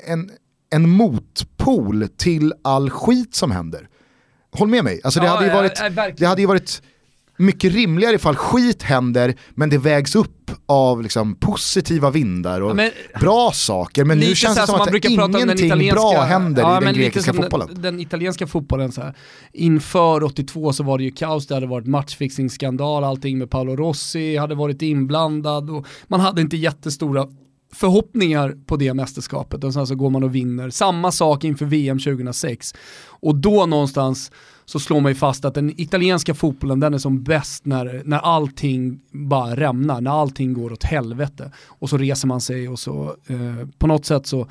[0.06, 0.30] en,
[0.70, 3.88] en motpol till all skit som händer.
[4.58, 6.82] Håll med mig, alltså det, Ja, hade ju varit, ja, det hade ju varit
[7.38, 12.74] mycket rimligare ifall skit händer men det vägs upp av liksom positiva vindar och Ja,
[12.74, 12.90] men-
[13.20, 14.04] bra saker.
[14.04, 16.84] Men nu känns det som att brukar prata om den ingenting bra händer ja, i
[16.84, 17.68] den grekiska fotbollen.
[17.72, 19.14] Den, den italienska fotbollen så här.
[19.52, 24.36] Inför 82 så var det ju kaos, det hade varit matchfixningsskandal, allting med Paolo Rossi
[24.36, 27.26] hade varit inblandad och man hade inte jättestora
[27.76, 30.70] förhoppningar på det mästerskapet och sen så går man och vinner.
[30.70, 32.74] Samma sak inför VM 2006.
[33.08, 34.30] Och då någonstans
[34.64, 38.18] så slår man ju fast att den italienska fotbollen den är som bäst när, när
[38.18, 41.52] allting bara rämnar, när allting går åt helvete.
[41.66, 44.48] Och så reser man sig och så eh, på något sätt så,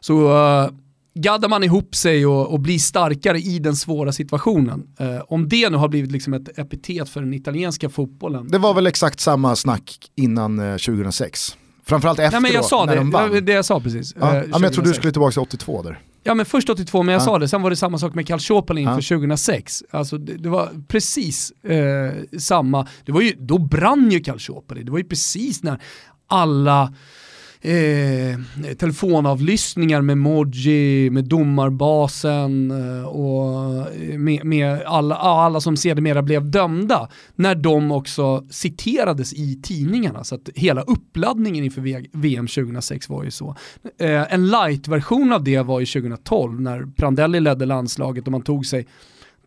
[0.00, 0.70] så eh,
[1.14, 4.88] gaddar man ihop sig och, och blir starkare i den svåra situationen.
[4.98, 8.48] Eh, om det nu har blivit liksom ett epitet för den italienska fotbollen.
[8.48, 11.56] Det var väl exakt samma snack innan eh, 2006.
[11.84, 13.30] Framförallt efter Nej men jag då, sa när det, de vann.
[13.30, 14.14] det, det jag sa precis.
[14.20, 14.96] Ja, eh, ja, men jag trodde du 2006.
[14.96, 16.00] skulle tillbaka till 82 där.
[16.24, 17.24] Ja men först 82, men jag Ja.
[17.24, 19.18] sa det, sen var det samma sak med Calciopoli inför Ja.
[19.18, 19.82] 2006.
[19.90, 24.90] Alltså det, det var precis eh, samma, det var ju, då brann ju Calciopoli, det
[24.90, 25.80] var ju precis när
[26.26, 26.94] alla
[27.62, 36.22] eh, telefonavlyssningar med Moji, med domarbasen eh, och eh, med, med alla, alla som sedermera
[36.22, 40.24] blev dömda, när de också citerades i tidningarna.
[40.24, 41.80] Så att hela uppladdningen inför
[42.12, 43.56] VM 2006 var ju så.
[43.98, 48.66] Eh, en light-version av det var ju 2012 när Prandelli ledde landslaget och man tog
[48.66, 48.86] sig,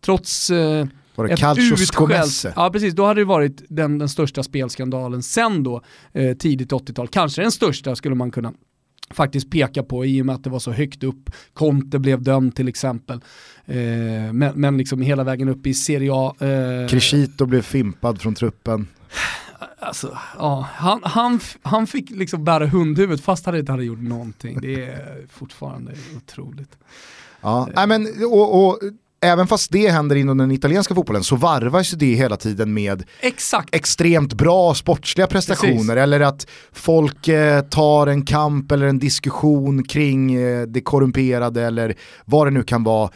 [0.00, 2.52] trots eh, var det Calcio Scomesse?
[2.56, 7.08] Ja precis, då hade det varit den, den största spelskandalen sen då, eh, tidigt 80-tal.
[7.08, 8.52] Kanske den största skulle man kunna
[9.10, 11.30] faktiskt peka på i och med att det var så högt upp.
[11.54, 13.20] Conte blev dömd till exempel.
[13.64, 13.76] Eh,
[14.32, 16.34] men, men liksom hela vägen upp i Serie A.
[16.40, 18.88] Eh, Crescito blev fimpad från truppen.
[19.78, 24.58] alltså, ja, han, han, han fick liksom bära hundhuvudet fast han inte hade gjort någonting.
[24.60, 26.78] Det är fortfarande otroligt.
[27.40, 27.68] Ja.
[27.74, 28.78] Nej, men, och, och,
[29.26, 33.04] även fast det händer inom den italienska fotbollen så varvas ju det hela tiden med
[33.20, 33.74] Exakt.
[33.74, 35.90] extremt bra sportsliga prestationer Precis.
[35.90, 41.94] eller att folk eh, tar en kamp eller en diskussion kring eh, det korrumperade eller
[42.24, 43.10] vad det nu kan vara.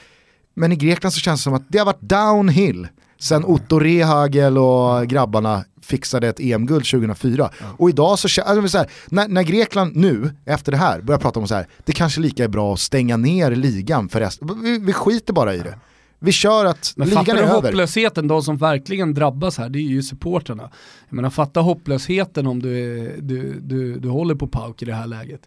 [0.54, 2.88] Men i Grekland så känns det som att det har varit downhill
[3.20, 7.50] sen Otto Rehagel och grabbarna fixade ett EM-guld 2004.
[7.76, 11.40] Och idag så, alltså så här, när, när Grekland nu, efter det här, börjar prata
[11.40, 14.62] om så här, det kanske lika är bra att stänga ner ligan för resten.
[14.62, 15.78] Vi, vi skiter bara i det.
[16.22, 17.54] Vi kör att Men ligan är över.
[17.54, 20.70] hopplösheten, de som verkligen drabbas här, det är ju supporterna.
[21.08, 24.94] Jag menar fatta hopplösheten om du, är, du, du, du håller på pauk i det
[24.94, 25.40] här läget.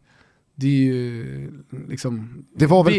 [0.55, 1.51] Det är ju
[1.89, 2.45] liksom...
[2.55, 2.93] Det var väl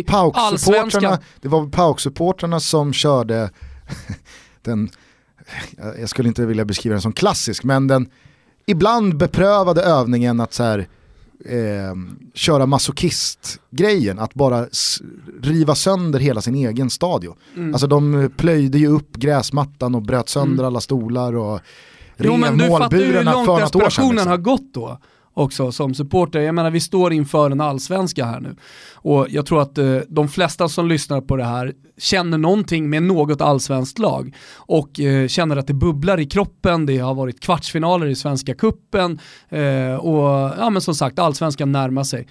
[1.60, 3.50] väl PAOK-supportrarna som körde
[4.62, 4.90] den,
[5.98, 8.08] jag skulle inte vilja beskriva den som klassisk, men den
[8.66, 10.88] ibland beprövade övningen att så här,
[11.44, 11.94] eh,
[12.34, 14.66] köra masochist-grejen, att bara
[15.42, 17.34] riva sönder hela sin egen stadio.
[17.56, 17.74] Mm.
[17.74, 20.66] Alltså de plöjde ju upp gräsmattan och bröt sönder mm.
[20.66, 21.60] alla stolar och
[22.16, 22.90] rev målburarna för något år sedan.
[22.90, 24.30] Du fattar ju hur långt desperationen liksom.
[24.30, 24.98] har gått då
[25.34, 26.40] också som supporter.
[26.40, 28.56] Jag menar vi står inför en allsvenska här nu.
[28.94, 33.02] Och jag tror att eh, de flesta som lyssnar på det här känner någonting med
[33.02, 38.06] något allsvenskt lag och eh, känner att det bubblar i kroppen, det har varit kvartsfinaler
[38.06, 39.18] i Svenska Kuppen
[39.48, 42.28] eh, och ja men som sagt allsvenskan närmar sig.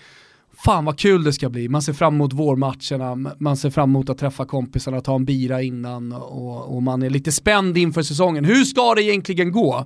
[0.57, 4.09] Fan vad kul det ska bli, man ser fram emot vårmatcherna, man ser fram emot
[4.09, 8.45] att träffa kompisarna, ta en bira innan och, och man är lite spänd inför säsongen.
[8.45, 9.85] Hur ska det egentligen gå?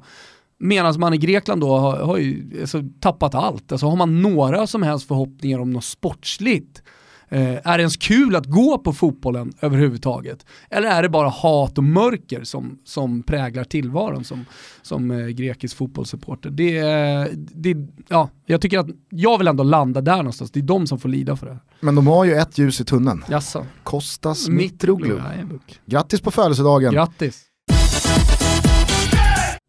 [0.59, 3.71] Medan man i Grekland då har, har ju, alltså, tappat allt.
[3.71, 6.81] Alltså har man några som helst förhoppningar om något sportsligt?
[7.29, 10.45] Eh, är det ens kul att gå på fotbollen överhuvudtaget?
[10.69, 14.45] Eller är det bara hat och mörker som, som präglar tillvaron som,
[14.81, 16.49] som eh, grekisk fotbollssupporter?
[16.49, 16.81] Det,
[17.35, 17.75] det,
[18.07, 21.09] ja, jag tycker att jag vill ändå landa där någonstans, det är de som får
[21.09, 21.57] lida för det.
[21.79, 23.23] Men de har ju ett ljus i tunneln.
[23.29, 23.65] Jaså.
[23.83, 25.21] Kostas Mitroglou.
[25.85, 26.93] Grattis på födelsedagen.
[26.93, 27.46] Grattis.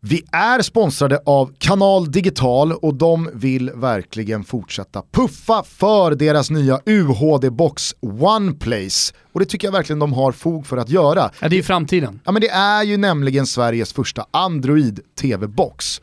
[0.00, 6.80] Vi är sponsrade av Kanal Digital och de vill verkligen fortsätta puffa för deras nya
[6.86, 9.14] UHD-box OnePlace.
[9.32, 11.30] Och det tycker jag verkligen de har fog för att göra.
[11.40, 12.20] Ja, det är ju framtiden.
[12.24, 16.00] Ja, men det är ju nämligen Sveriges första Android-TV-box.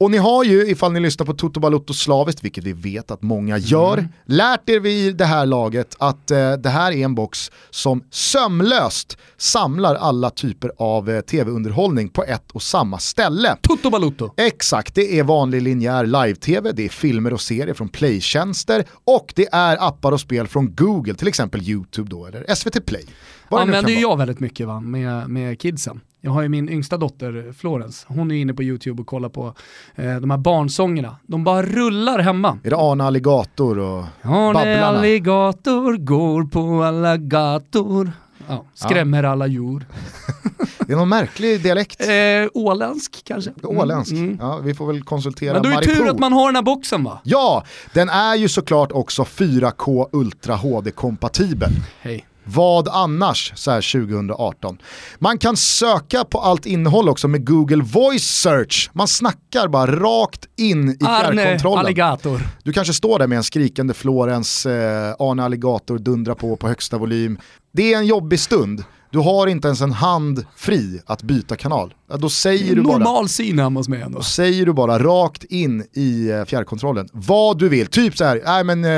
[0.00, 3.22] Och ni har ju, ifall ni lyssnar på Toto Balotto slaviskt, vilket vi vet att
[3.22, 4.10] många gör, mm.
[4.26, 9.18] lärt er vid det här laget att eh, det här är en box som sömlöst
[9.36, 13.56] samlar alla typer av eh, tv-underhållning på ett och samma ställe.
[13.62, 14.30] Toto Balotto!
[14.36, 19.48] Exakt, det är vanlig linjär live-tv, det är filmer och serier från playtjänster och det
[19.52, 23.04] är appar och spel från Google, till exempel YouTube då, eller SVT Play.
[23.50, 26.00] Vad använder ju jag väldigt mycket va, med, med kidsen.
[26.20, 29.54] Jag har ju min yngsta dotter Florence, hon är inne på YouTube och kollar på
[29.94, 31.16] eh, de här barnsångerna.
[31.26, 32.58] De bara rullar hemma.
[32.64, 34.86] Är det Arne Alligator och Arne Babblarna?
[34.86, 38.12] Alligator går på alla gator.
[38.48, 39.30] Ja, skrämmer ja.
[39.30, 39.86] alla djur.
[40.86, 42.00] det är någon märklig dialekt.
[42.00, 43.50] Eh, åländsk kanske.
[43.62, 44.24] Åländsk, mm.
[44.24, 44.38] mm.
[44.40, 46.62] ja vi får väl konsultera Men då är det tur att man har den här
[46.62, 47.20] boxen va?
[47.22, 51.70] Ja, den är ju såklart också 4K Ultra HD-kompatibel.
[52.00, 52.27] Hej.
[52.54, 54.78] Vad annars så här 2018?
[55.18, 58.90] Man kan söka på allt innehåll också med Google Voice Search.
[58.92, 61.78] Man snackar bara rakt in i fjärrkontrollen.
[61.78, 62.40] Alligator.
[62.62, 66.98] Du kanske står där med en skrikande Florens, eh, Arne Alligator dundrar på på högsta
[66.98, 67.38] volym.
[67.72, 68.84] Det är en jobbig stund.
[69.10, 71.94] Du har inte ens en hand fri att byta kanal.
[72.18, 74.18] Då säger du bara, Normal syn hemma hos mig ändå.
[74.18, 77.86] Då säger du bara rakt in i eh, fjärrkontrollen vad du vill.
[77.86, 78.90] Typ så här, nej men eh,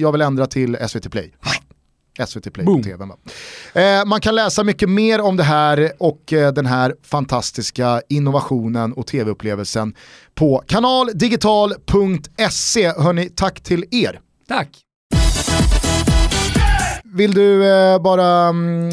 [0.00, 1.32] jag vill ändra till SVT Play.
[2.26, 2.82] SVT Play Boom.
[2.82, 3.04] på tv.
[3.74, 8.92] Eh, man kan läsa mycket mer om det här och eh, den här fantastiska innovationen
[8.92, 9.94] och tv-upplevelsen
[10.34, 12.88] på kanaldigital.se.
[12.88, 14.20] Hörni, tack till er.
[14.48, 14.68] Tack.
[17.04, 18.90] Vill du eh, bara mm,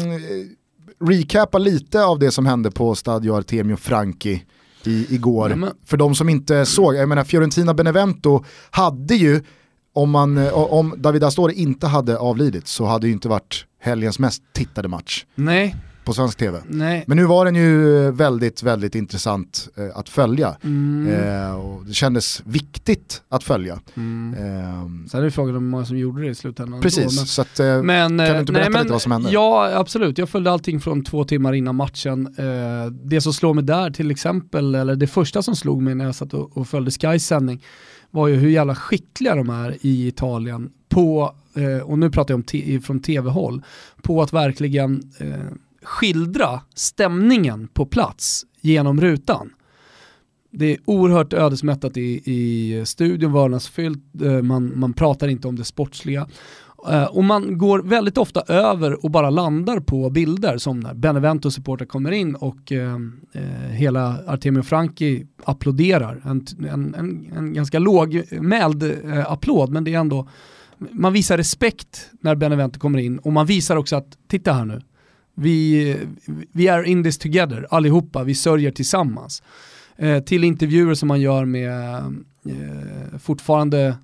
[1.04, 4.44] recapa lite av det som hände på Stadio Artemio Franchi
[4.84, 5.56] i, igår?
[5.60, 9.42] Ja, För de som inte såg, jag menar Fiorentina Benevento hade ju
[9.92, 14.18] om, man, eh, om David Astori inte hade avlidit så hade det inte varit helgens
[14.18, 15.24] mest tittade match.
[15.34, 15.76] Nej.
[16.04, 16.58] På svensk tv.
[16.66, 17.04] Nej.
[17.06, 20.56] Men nu var den ju väldigt, väldigt intressant eh, att följa.
[20.62, 21.08] Mm.
[21.12, 23.80] Eh, och det kändes viktigt att följa.
[23.96, 24.34] Mm.
[24.34, 26.80] Eh, Sen är det frågan om hur många som gjorde det i slutändan.
[26.80, 29.30] Precis, men, så att, eh, men, kan du inte berätta nej, lite vad som hände?
[29.30, 30.18] Ja, absolut.
[30.18, 32.34] Jag följde allting från två timmar innan matchen.
[32.38, 36.04] Eh, det som slår mig där till exempel, eller det första som slog mig när
[36.04, 37.62] jag satt och, och följde Skys sändning,
[38.10, 42.44] var ju hur jävla skickliga de är i Italien på, eh, och nu pratar jag
[42.76, 43.62] om från tv-håll,
[44.02, 49.50] på att verkligen eh, skildra stämningen på plats genom rutan.
[50.52, 55.64] Det är oerhört ödesmättat i, i studion, vördnadsfyllt, eh, man, man pratar inte om det
[55.64, 56.28] sportsliga.
[56.88, 61.50] Eh, och man går väldigt ofta över och bara landar på bilder som när Benevento
[61.50, 62.94] supporter kommer in och eh,
[63.32, 66.22] eh hela Artemio Franki applåderar.
[66.24, 70.28] En, en, en, en ganska lågmäld eh, applåd men det är ändå,
[70.78, 74.80] man visar respekt när Benevento kommer in och man visar också att, titta här nu,
[75.34, 75.96] vi,
[76.52, 79.42] vi är in this together allihopa, vi sörjer tillsammans.
[79.96, 82.02] Eh, till intervjuer som man gör med
[83.18, 83.96] fortfarande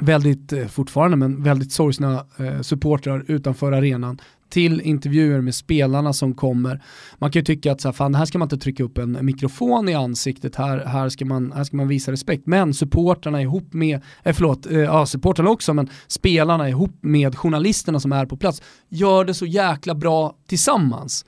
[0.00, 6.34] väldigt, eh, fortfarande, men väldigt sorgsna eh, supportrar utanför arenan till intervjuer med spelarna som
[6.34, 6.82] kommer.
[7.18, 9.18] Man kan ju tycka att så här, fan, här ska man inte trycka upp en
[9.20, 12.46] mikrofon i ansiktet, här, här, ska, man, här ska man visa respekt.
[12.46, 18.00] Men supportrarna ihop med, eh, förlåt, eh, ja supportrarna också, men spelarna ihop med journalisterna
[18.00, 21.24] som är på plats gör det så jäkla bra tillsammans.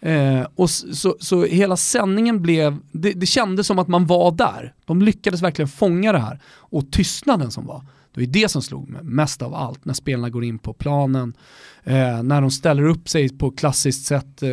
[0.00, 4.74] Eh, och så, så, hela sändningen blev, det, det kändes som att man var där.
[4.84, 6.40] De lyckades verkligen fånga det här.
[6.56, 7.82] Och tystnaden som var.
[8.14, 11.36] Det var det som slog mig mest av allt när spelarna går in på planen.
[11.84, 14.50] Eh, när de ställer upp sig på klassiskt sätt, eh,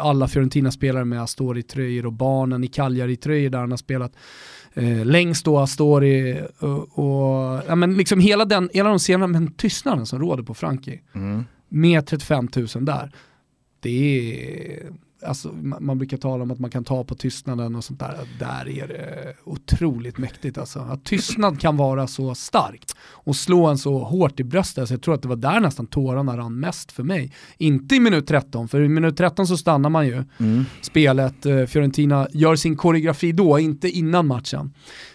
[0.00, 4.12] alla Fiorentina-spelare med Astori-tröjor och barnen i Cagliari-tröjor där han har spelat.
[4.74, 9.52] Eh, längst då Astori och, och ja, men liksom hela, den, hela de scenerna, men
[9.52, 11.00] tystnaden som råder på Frankie.
[11.14, 11.44] Mm.
[11.68, 13.12] Med 35 000 där.
[13.80, 14.92] Det är
[15.26, 18.18] alltså, man brukar tala om att man kan ta på tystnaden och sånt där.
[18.38, 20.78] Där är det otroligt mäktigt alltså.
[20.78, 24.88] Att tystnad kan vara så starkt och slå en så hårt i bröstet.
[24.88, 27.32] Så jag tror att det var där nästan tårarna rann mest för mig.
[27.58, 30.64] Inte i minut 13, för i minut 13 så stannar man ju mm.
[30.80, 31.46] spelet.
[31.46, 34.72] Eh, Fiorentina gör sin koreografi då, inte innan matchen.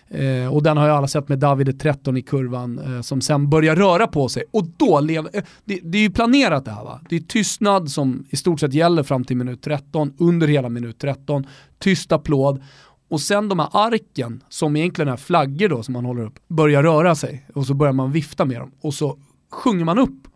[0.10, 3.50] Eh, och den har ju alla sett med David 13 i kurvan eh, som sen
[3.50, 4.44] börjar röra på sig.
[4.52, 7.02] Och då lever, eh, det, det, är ju planerat det här va.
[7.10, 11.00] Det är tystnad som i stort sett gäller fram till minut 13, under hela minut
[11.00, 11.48] 13.
[11.80, 12.64] Tyst applåd.
[13.10, 16.84] Och sen de här arken, som egentligen är flaggor då som man håller upp, börjar
[16.84, 17.46] röra sig.
[17.54, 18.72] Och så börjar man vifta med dem.
[18.82, 19.18] Och så
[19.52, 20.28] sjunger man upp.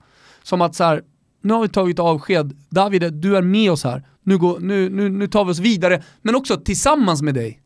[0.44, 1.04] Som att så här,
[1.42, 5.10] nu har vi tagit avsked, David du är med oss här, nu, går, nu, nu,
[5.10, 7.61] nu tar vi oss vidare, men också tillsammans med dig.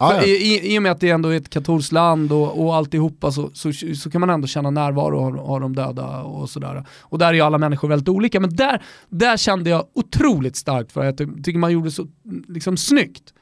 [0.00, 0.24] Ah, ja.
[0.24, 3.50] I, I och med att det ändå är ett katolskt land och, och alltihopa så,
[3.54, 6.86] så, så kan man ändå känna närvaro av, av de döda och sådär.
[7.00, 10.92] Och där är ju alla människor väldigt olika, men där, där kände jag otroligt starkt
[10.92, 12.06] för att jag tycker man gjorde så
[12.48, 13.34] liksom, snyggt.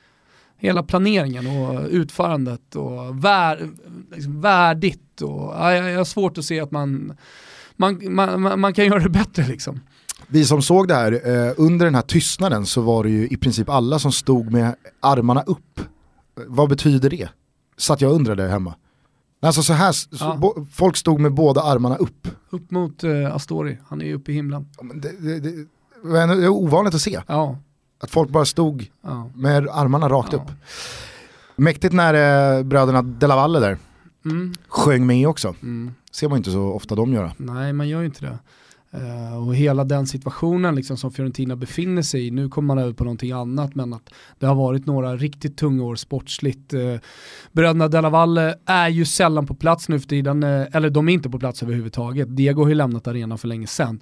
[0.58, 3.70] Hela planeringen och utförandet och vär,
[4.14, 5.22] liksom, värdigt.
[5.22, 7.16] Och, ja, jag har svårt att se att man,
[7.76, 9.80] man, man, man kan göra det bättre liksom.
[10.28, 13.36] Vi som såg det här, eh, under den här tystnaden så var det ju i
[13.36, 15.80] princip alla som stod med armarna upp
[16.46, 17.28] vad betyder det?
[17.76, 18.74] Så att jag undrade hemma.
[19.40, 20.54] Alltså så här, ja.
[20.72, 22.28] folk stod med båda armarna upp.
[22.50, 24.66] Upp mot uh, Astori, han är ju uppe i himlen.
[24.94, 25.66] Det, det, det,
[26.02, 27.20] det är ovanligt att se.
[27.26, 27.58] Ja.
[28.00, 29.30] Att folk bara stod ja.
[29.34, 30.50] med armarna rakt upp.
[31.56, 32.14] Mäktigt när
[32.58, 33.78] eh, bröderna De La Valle där
[34.24, 34.54] mm.
[34.68, 35.54] sjöng med också.
[35.62, 35.94] Mm.
[36.10, 37.32] ser man inte så ofta de göra.
[37.36, 38.38] Nej, man gör ju inte det.
[38.94, 42.92] Uh, och hela den situationen liksom som Fiorentina befinner sig i, nu kommer man över
[42.92, 46.74] på någonting annat, men att det har varit några riktigt tunga år sportsligt.
[46.74, 46.96] Uh,
[47.52, 51.12] bröderna Della Valle är ju sällan på plats nu för tiden, uh, eller de är
[51.12, 52.36] inte på plats överhuvudtaget.
[52.36, 54.00] Diego har ju lämnat arenan för länge sedan.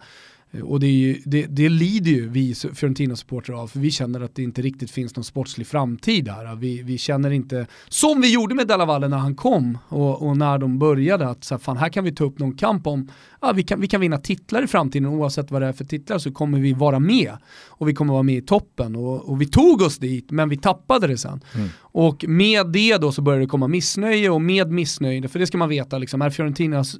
[0.55, 4.35] Eh, och det, ju, det, det, lider ju vi Fiorentina-supportrar av, för vi känner att
[4.35, 6.55] det inte riktigt finns någon sportslig framtid här.
[6.55, 10.59] Vi, vi känner inte, som vi gjorde med Dallavalle när han kom och, och, när
[10.59, 13.09] de började, att så här, fan, här kan vi ta upp någon kamp om,
[13.41, 16.19] ja, vi, kan, vi kan vinna titlar i framtiden oavsett vad det är för titlar
[16.19, 17.33] så kommer vi vara med.
[17.67, 18.97] Och vi kommer vara med i toppen.
[18.97, 21.41] Och, och vi tog oss dit, men vi tappade det sen.
[21.55, 21.69] Mm.
[21.97, 25.59] Och med det då så börjar det komma missnöje och med missnöje, för det ska
[25.59, 26.97] man veta, liksom, är Fiorentinas,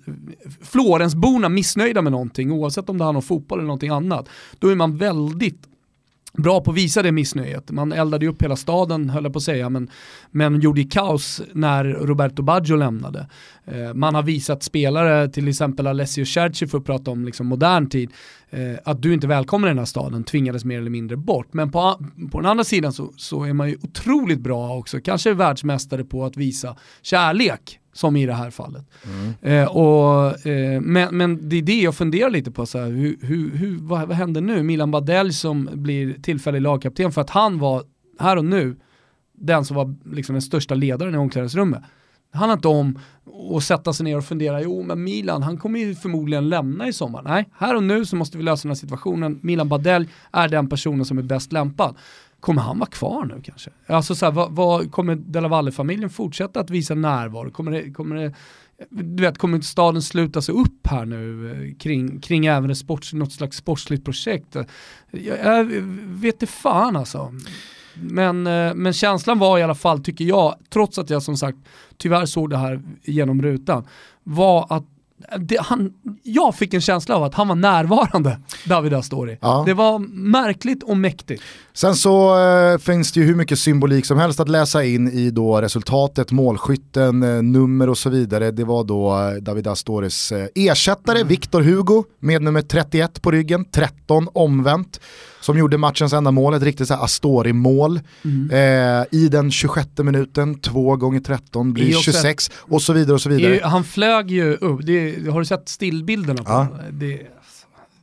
[0.61, 4.29] Florensborna missnöjda med någonting, oavsett om det handlar om fotboll eller någonting annat,
[4.59, 5.69] då är man väldigt
[6.37, 7.71] bra på att visa det missnöjet.
[7.71, 9.91] Man eldade upp hela staden, höll jag på att säga, men,
[10.31, 13.27] men gjorde kaos när Roberto Baggio lämnade.
[13.65, 17.89] Eh, man har visat spelare, till exempel Alessio Cerci för att prata om liksom modern
[17.89, 18.11] tid,
[18.51, 21.49] eh, att du inte välkomnar den här staden, tvingades mer eller mindre bort.
[21.55, 25.35] Men på, på den andra sidan så, så är man ju otroligt bra också, kanske
[25.35, 28.85] världsmästare på att visa kärlek som i det här fallet.
[29.05, 29.63] Mm.
[29.63, 33.17] Eh, och, eh, men, men det är det jag funderar lite på, så här, hur,
[33.21, 34.63] hur, hur, vad, vad händer nu?
[34.63, 37.83] Milan Badell som blir tillfällig lagkapten för att han var
[38.19, 38.77] här och nu
[39.39, 41.83] den som var liksom den största ledaren i omklädningsrummet.
[42.33, 42.99] Det handlar inte om
[43.57, 46.93] att sätta sig ner och fundera, jo men Milan, han kommer ju förmodligen lämna i
[46.93, 47.23] sommar.
[47.23, 49.39] Nej, här och nu så måste vi lösa den här situationen.
[49.43, 51.97] Milan Badell är den personen som är bäst lämpad
[52.45, 53.71] kommer han vara kvar nu kanske?
[53.87, 57.51] Alltså så här, vad, vad, kommer Della Valle-familjen fortsätta att visa närvaro?
[57.51, 58.35] Kommer det, kommer det,
[58.91, 62.79] du vet, kommer inte staden sluta sig upp här nu eh, kring, kring även ett
[62.79, 64.57] sports, något slags sportsligt projekt?
[65.11, 65.65] Jag, jag
[66.05, 67.35] vet det fan alltså.
[67.95, 71.59] Men, eh, men känslan var i alla fall, tycker jag, trots att jag som sagt
[71.97, 73.87] tyvärr såg det här genom rutan,
[74.23, 74.87] var att
[75.39, 79.39] det, han, jag fick en känsla av att han var närvarande, David Astori.
[79.41, 79.63] Ja.
[79.67, 79.99] Det var
[80.31, 81.43] märkligt och mäktigt.
[81.73, 85.31] Sen så äh, finns det ju hur mycket symbolik som helst att läsa in i
[85.31, 88.51] då resultatet, målskytten, äh, nummer och så vidare.
[88.51, 91.29] Det var då äh, David Astoris ersättare, mm.
[91.29, 95.01] Victor Hugo, med nummer 31 på ryggen, 13 omvänt
[95.45, 98.01] som gjorde matchens enda mål, ett riktigt Astori-mål.
[98.25, 98.51] Mm.
[98.51, 103.29] Eh, I den 26 minuten, 2 gånger 13 blir 26 och så vidare och så
[103.29, 103.61] vidare.
[103.63, 106.69] han flög ju upp, det, har du sett stillbilderna på ja.
[106.91, 107.21] det?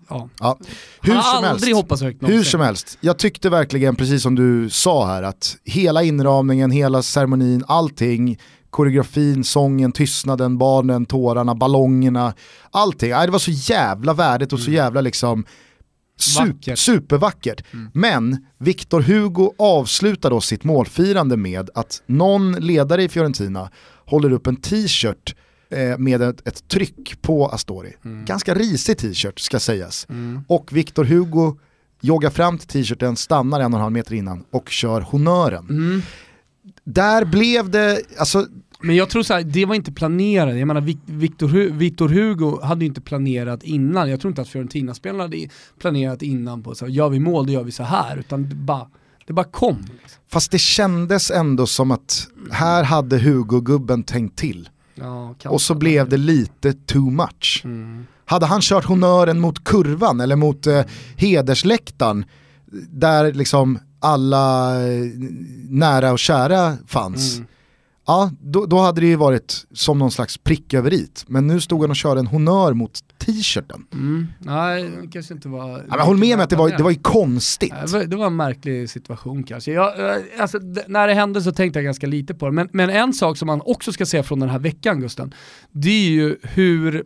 [0.09, 0.29] ja.
[0.39, 0.57] Ja.
[1.01, 1.73] Hur Han som helst.
[1.73, 2.51] hoppas högt Hur någonsin.
[2.51, 7.63] som helst, jag tyckte verkligen precis som du sa här att hela inramningen, hela ceremonin,
[7.67, 8.39] allting,
[8.69, 12.33] koreografin, sången, tystnaden, barnen, tårarna, ballongerna,
[12.71, 13.09] allting.
[13.09, 15.45] Det var så jävla värdigt och så jävla liksom
[16.21, 16.79] sup- Vackert.
[16.79, 17.63] supervackert.
[17.93, 23.69] Men Victor Hugo avslutar då sitt målfirande med att någon ledare i Fiorentina
[24.05, 25.35] håller upp en t-shirt
[25.69, 27.93] eh, med ett, ett tryck på Astori.
[28.25, 30.07] Ganska risig t-shirt ska sägas.
[30.47, 31.59] Och Victor Hugo
[32.01, 35.69] joggar fram till t-shirten, stannar en och en halv meter innan och kör honören.
[35.69, 36.01] Mm.
[36.83, 38.47] Där blev det, alltså
[38.83, 40.55] Men jag tror så här, det var inte planerat.
[40.57, 44.09] Jag menar Vic- Victor, Victor Hugo hade ju inte planerat innan.
[44.09, 45.47] Jag tror inte att Fiorentina-spelarna hade
[45.79, 48.17] planerat innan på så här, gör vi mål då gör vi så här.
[48.17, 48.87] Utan det bara,
[49.27, 49.77] det bara kom.
[49.77, 50.21] Liksom.
[50.31, 54.69] Fast det kändes ändå som att här hade Hugo-gubben tänkt till.
[54.95, 57.61] Ja, Och så blev det lite too much.
[57.63, 58.05] Mm.
[58.25, 60.81] Hade han kört honören mot kurvan eller mot eh,
[61.15, 62.25] hedersläktaren
[62.89, 65.01] där liksom alla eh,
[65.69, 67.35] nära och kära fanns.
[67.35, 67.47] Mm.
[68.11, 71.25] Ja, då, då hade det ju varit som någon slags prick över it.
[71.27, 73.85] Men nu stod han och körde en honör mot t-shirten.
[73.93, 74.27] Mm.
[74.39, 75.69] Nej, det kanske inte var...
[75.69, 77.73] Ja, men håll med mig att det var, det var ju konstigt.
[77.85, 79.71] Det var, det var en märklig situation kanske.
[79.71, 82.51] Jag, eh, alltså, när det hände så tänkte jag ganska lite på det.
[82.51, 85.33] Men, men en sak som man också ska se från den här veckan Gusten,
[85.71, 87.03] det är ju hur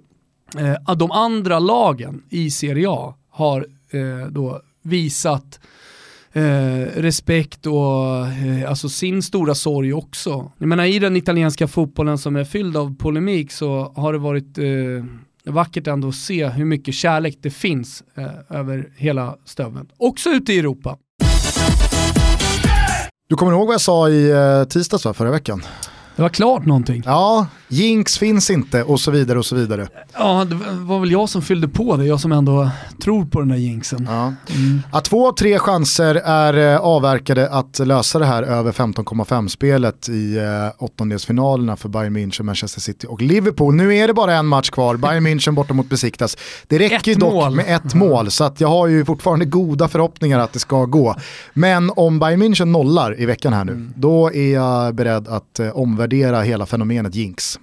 [0.58, 5.60] eh, de andra lagen i Serie A har eh, då visat
[6.36, 10.52] eh, respekt och eh, alltså sin stora sorg också.
[10.58, 14.58] Jag menar i den italienska fotbollen som är fylld av polemik så har det varit
[14.58, 19.88] eh, vackert ändå att se hur mycket kärlek det finns eh, över hela stöveln.
[19.98, 20.98] Också ute i Europa.
[23.30, 25.62] Du kommer ihåg vad jag sa i eh, tisdags va, förra veckan?
[26.16, 27.03] Det var klart någonting.
[27.05, 29.88] Ja, jinx finns inte och så vidare och så vidare.
[30.13, 32.70] Ja, det var väl jag som fyllde på det, jag som ändå
[33.03, 34.07] tror på den där jinxen.
[34.11, 34.34] Ja.
[34.91, 40.38] Att två av tre chanser är eh, avverkade att lösa det här över 15,5-spelet i
[40.38, 43.76] eh, åttondelsfinalerna för Bayern München, Manchester City och Liverpool.
[43.76, 46.38] Nu är det bara en match kvar, Bayern München borta mot Besiktas.
[46.68, 47.55] Det räcker Ett dock mål.
[47.55, 51.16] med ett mål, så att jag har ju fortfarande goda förhoppningar att det ska gå.
[51.53, 55.78] Men om Bayern München nollar i veckan här nu, då är jag beredd att eh,
[56.06, 57.60] omvärdera hela fenomenet jinx.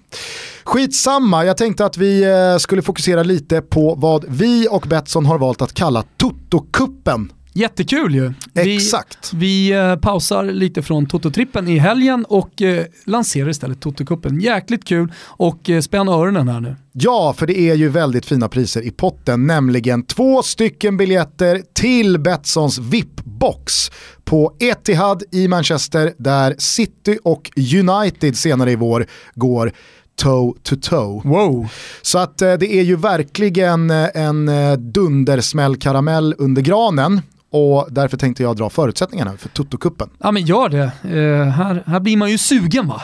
[0.64, 5.38] Skitsamma, jag tänkte att vi eh, skulle fokusera lite på vad vi och Betsson har
[5.38, 7.32] valt att kalla Toto-kuppen.
[7.54, 8.32] Jättekul ju.
[8.52, 9.32] Vi, Exakt.
[9.32, 14.40] vi eh, pausar lite från Toto-trippen i helgen och eh, lanserar istället Toto-cupen.
[14.40, 16.76] Jäkligt kul och eh, spänn öronen här nu.
[16.92, 22.18] Ja, för det är ju väldigt fina priser i potten, nämligen två stycken biljetter till
[22.18, 23.92] Betssons VIP-box
[24.24, 29.72] på Etihad i Manchester där City och United senare i vår går
[30.16, 31.20] toe to toe.
[31.24, 31.68] Wow.
[32.02, 34.50] Så att det är ju verkligen en
[34.92, 37.20] dundersmällkaramell under granen
[37.52, 40.08] och därför tänkte jag dra förutsättningarna för Toto-kuppen.
[40.18, 40.82] Ja men gör det.
[40.82, 43.02] Eh, här, här blir man ju sugen va?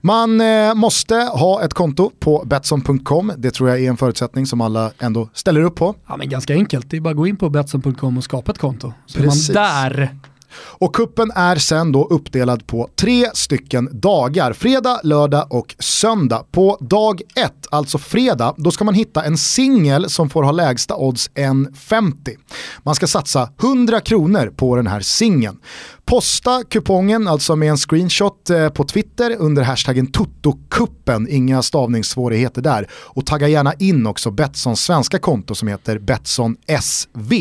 [0.00, 3.32] Man eh, måste ha ett konto på Betsson.com.
[3.36, 5.94] Det tror jag är en förutsättning som alla ändå ställer upp på.
[6.08, 6.90] Ja men ganska enkelt.
[6.90, 8.92] Det är bara att gå in på Betsson.com och skapa ett konto.
[9.06, 9.48] Så Precis.
[9.48, 10.16] man där.
[10.58, 14.52] Och kuppen är sen då uppdelad på tre stycken dagar.
[14.52, 16.44] Fredag, lördag och söndag.
[16.50, 20.96] På dag ett, alltså fredag, då ska man hitta en singel som får ha lägsta
[20.96, 22.36] odds 1,50.
[22.82, 25.58] Man ska satsa 100 kronor på den här singeln.
[26.04, 32.90] Posta kupongen, alltså med en screenshot eh, på Twitter under hashtaggen Totokuppen, inga stavningssvårigheter där.
[32.92, 37.32] Och tagga gärna in också Betssons svenska konto som heter Betsson SV.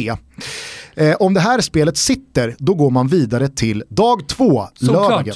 [0.95, 5.09] Eh, om det här spelet sitter, då går man vidare till dag två, Såklart.
[5.09, 5.35] lördagen.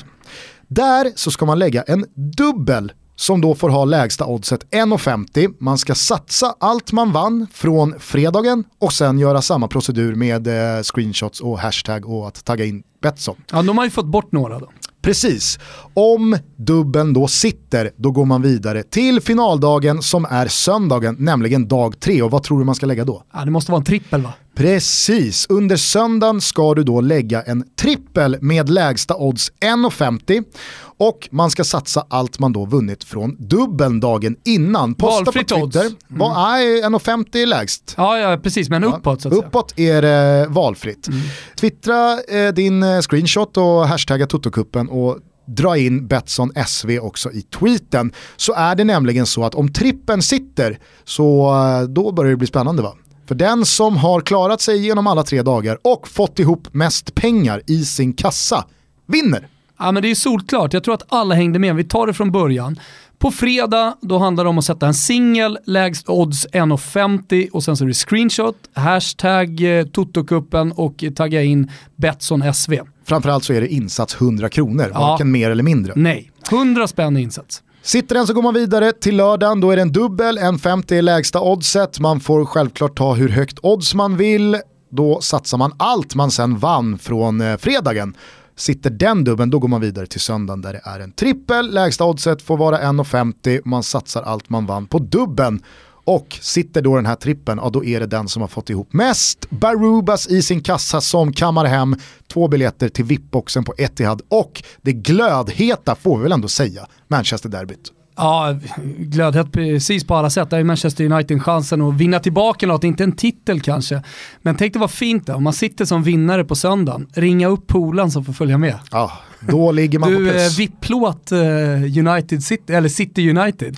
[0.68, 2.06] Där så ska man lägga en
[2.38, 5.54] dubbel som då får ha lägsta oddset 1,50.
[5.60, 10.84] Man ska satsa allt man vann från fredagen och sen göra samma procedur med eh,
[10.84, 13.36] screenshots och hashtag och att tagga in Betsson.
[13.52, 14.70] Ja, de har ju fått bort några då.
[15.02, 15.60] Precis.
[15.94, 22.00] Om dubben då sitter, då går man vidare till finaldagen som är söndagen, nämligen dag
[22.00, 22.22] tre.
[22.22, 23.24] Och vad tror du man ska lägga då?
[23.34, 24.34] Ja, det måste vara en trippel va?
[24.60, 30.44] Precis, under söndagen ska du då lägga en trippel med lägsta odds 1,50
[30.82, 34.96] och man ska satsa allt man då vunnit från dubbeln dagen innan.
[34.96, 35.76] Posta Valfritt på odds.
[35.76, 35.90] Mm.
[35.90, 36.08] Twitter.
[36.08, 37.94] Vad är 1,50 är lägst?
[37.98, 39.48] Ja, ja precis, men uppåt så att säga.
[39.48, 41.08] Uppåt är det valfritt.
[41.08, 41.20] Mm.
[41.60, 47.42] Twittra eh, din eh, screenshot och hashtagga Totokuppen och dra in Betsson SV också i
[47.42, 48.12] tweeten.
[48.38, 52.48] Så är det nämligen så att om trippen sitter så eh, då börjar det bli
[52.48, 52.94] spännande va?
[53.30, 57.62] För den som har klarat sig genom alla tre dagar och fått ihop mest pengar
[57.68, 58.66] i sin kassa
[59.08, 59.48] vinner.
[59.80, 61.76] Ja, men det är solklart, jag tror att alla hängde med.
[61.76, 62.80] Vi tar det från början.
[63.20, 67.78] På fredag, då handlar det om att sätta en singel, lägst odds 1,50 och sen
[67.78, 72.74] så är det screenshot, hashtag eh, Totokuppen och tagga in Betsson SV.
[73.06, 75.00] Framförallt så är det insats 100 kronor, ja.
[75.00, 75.94] varken mer eller mindre.
[75.96, 77.64] Nej, 100 spänn insats.
[77.82, 81.02] Sitter den så går man vidare till lördagen, då är det en dubbel, 1,50 är
[81.02, 84.58] lägsta oddset, man får självklart ta hur högt odds man vill,
[84.90, 88.16] då satsar man allt man sen vann från eh, fredagen.
[88.56, 92.06] Sitter den dubben då går man vidare till söndagen där det är en trippel, lägsta
[92.06, 95.62] oddset får vara 1,50, man satsar allt man vann på dubben.
[96.10, 98.94] Och sitter då den här trippen, ja då är det den som har fått ihop
[98.94, 101.96] mest Barubas i sin kassa som kammar hem
[102.28, 107.92] två biljetter till VIP-boxen på Etihad och det glödheta, får vi väl ändå säga, Manchester-derbyt.
[108.16, 108.60] Ja,
[108.98, 110.50] glödhet precis på alla sätt.
[110.50, 114.04] Där är Manchester United chansen att vinna tillbaka något, inte en titel kanske.
[114.42, 117.68] Men tänk det var fint då, om man sitter som vinnare på söndagen, ringa upp
[117.68, 118.76] polan som får följa med.
[118.92, 120.58] Ja, då ligger man du, på plus.
[120.58, 123.78] Du, eh, VIP-plåt uh, United City, eller City United.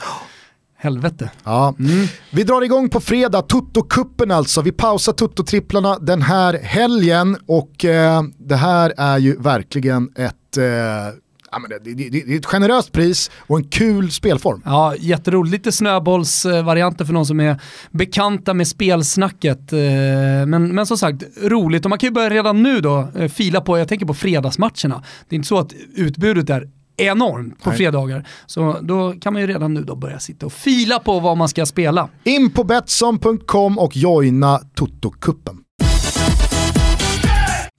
[0.83, 1.31] Helvete.
[1.43, 1.75] Ja.
[1.79, 2.07] Mm.
[2.31, 4.61] Vi drar igång på fredag, Toto-kuppen alltså.
[4.61, 10.63] Vi pausar Toto-tripplarna den här helgen och eh, det här är ju verkligen ett eh,
[11.51, 14.61] ja, men det, det, det, är ett generöst pris och en kul spelform.
[14.65, 15.51] Ja, jätteroligt.
[15.51, 17.61] Lite snöbollsvarianter för någon som är
[17.91, 19.73] bekanta med spelsnacket.
[19.73, 19.79] Eh,
[20.47, 21.85] men, men som sagt, roligt.
[21.85, 25.03] Och man kan ju börja redan nu då eh, fila på, jag tänker på fredagsmatcherna.
[25.29, 26.67] Det är inte så att utbudet är
[26.97, 27.77] enormt på Nej.
[27.77, 28.27] fredagar.
[28.45, 31.49] Så då kan man ju redan nu då börja sitta och fila på vad man
[31.49, 32.09] ska spela.
[32.23, 35.57] In på Betsson.com och joina Toto-kuppen.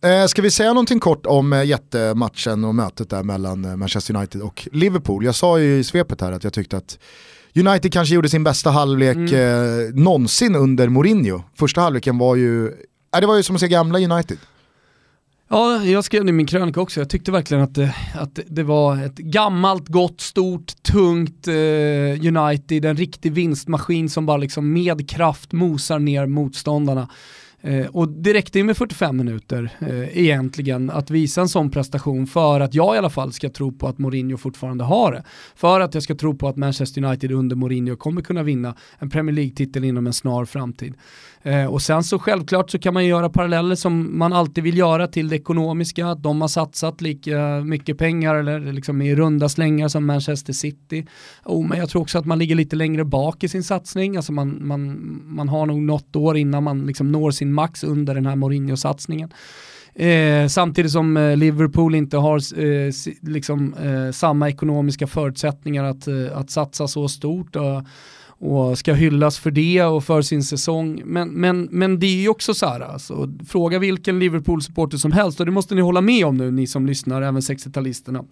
[0.04, 4.16] Eh, ska vi säga någonting kort om eh, jättematchen och mötet där mellan eh, Manchester
[4.16, 5.24] United och Liverpool?
[5.24, 6.98] Jag sa ju i svepet här att jag tyckte att
[7.56, 9.34] United kanske gjorde sin bästa halvlek mm.
[9.34, 11.42] eh, någonsin under Mourinho.
[11.58, 14.38] Första halvleken var ju, äh, det var ju som att se gamla United.
[15.53, 17.00] Ja, jag skrev det i min krönika också.
[17.00, 22.84] Jag tyckte verkligen att det, att det var ett gammalt, gott, stort, tungt eh, United.
[22.84, 27.09] En riktig vinstmaskin som bara liksom med kraft mosar ner motståndarna.
[27.61, 32.26] Eh, och det räckte ju med 45 minuter eh, egentligen att visa en sån prestation
[32.26, 35.24] för att jag i alla fall ska tro på att Mourinho fortfarande har det.
[35.55, 39.11] För att jag ska tro på att Manchester United under Mourinho kommer kunna vinna en
[39.11, 40.94] Premier League-titel inom en snar framtid.
[41.43, 45.07] Eh, och sen så självklart så kan man göra paralleller som man alltid vill göra
[45.07, 49.88] till det ekonomiska, att de har satsat lika mycket pengar eller liksom i runda slängar
[49.88, 51.07] som Manchester City.
[51.45, 54.32] Oh, men jag tror också att man ligger lite längre bak i sin satsning, alltså
[54.32, 58.26] man, man, man har nog något år innan man liksom når sin max under den
[58.26, 59.32] här Mourinho-satsningen.
[59.95, 66.38] Eh, samtidigt som eh, Liverpool inte har eh, liksom, eh, samma ekonomiska förutsättningar att, eh,
[66.38, 67.84] att satsa så stort och
[68.43, 71.03] och ska hyllas för det och för sin säsong.
[71.05, 75.40] Men, men, men det är ju också så här, alltså, fråga vilken Liverpool-supporter som helst
[75.40, 78.24] och det måste ni hålla med om nu, ni som lyssnar, även 60-talisterna.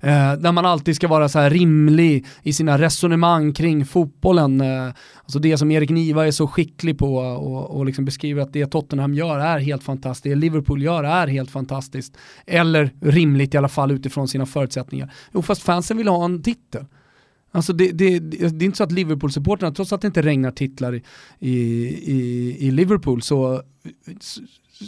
[0.00, 4.60] Eh, där man alltid ska vara så här rimlig i sina resonemang kring fotbollen.
[4.60, 4.92] Eh,
[5.22, 8.66] alltså det som Erik Niva är så skicklig på och, och liksom beskriver att det
[8.66, 12.16] Tottenham gör är helt fantastiskt, det Liverpool gör är helt fantastiskt.
[12.46, 15.12] Eller rimligt i alla fall utifrån sina förutsättningar.
[15.32, 16.84] Jo fast fansen vill ha en titel.
[17.54, 20.94] Alltså det, det, det, är inte så att Liverpool-supporterna, trots att det inte regnar titlar
[20.94, 21.02] i,
[21.40, 23.62] i, i Liverpool, så,